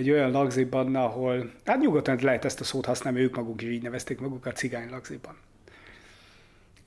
[0.00, 3.82] egy olyan lagziban, ahol, hát nyugodtan lehet ezt a szót használni, ők maguk is így
[3.82, 5.36] nevezték magukat cigány lagziban.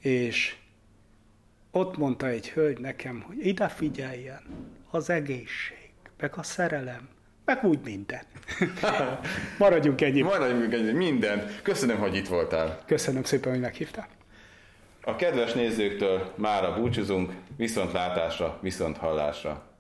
[0.01, 0.55] És
[1.71, 4.41] ott mondta egy hölgy nekem, hogy ide figyeljen,
[4.89, 7.09] az egészség, meg a szerelem,
[7.45, 8.21] meg úgy minden.
[9.57, 10.21] Maradjunk ennyi.
[10.21, 11.47] Maradjunk ennyi, minden.
[11.61, 12.79] Köszönöm, hogy itt voltál.
[12.85, 14.07] Köszönöm szépen, hogy meghívtál.
[15.01, 19.72] A kedves nézőktől mára búcsúzunk, viszont látásra, viszont hallásra.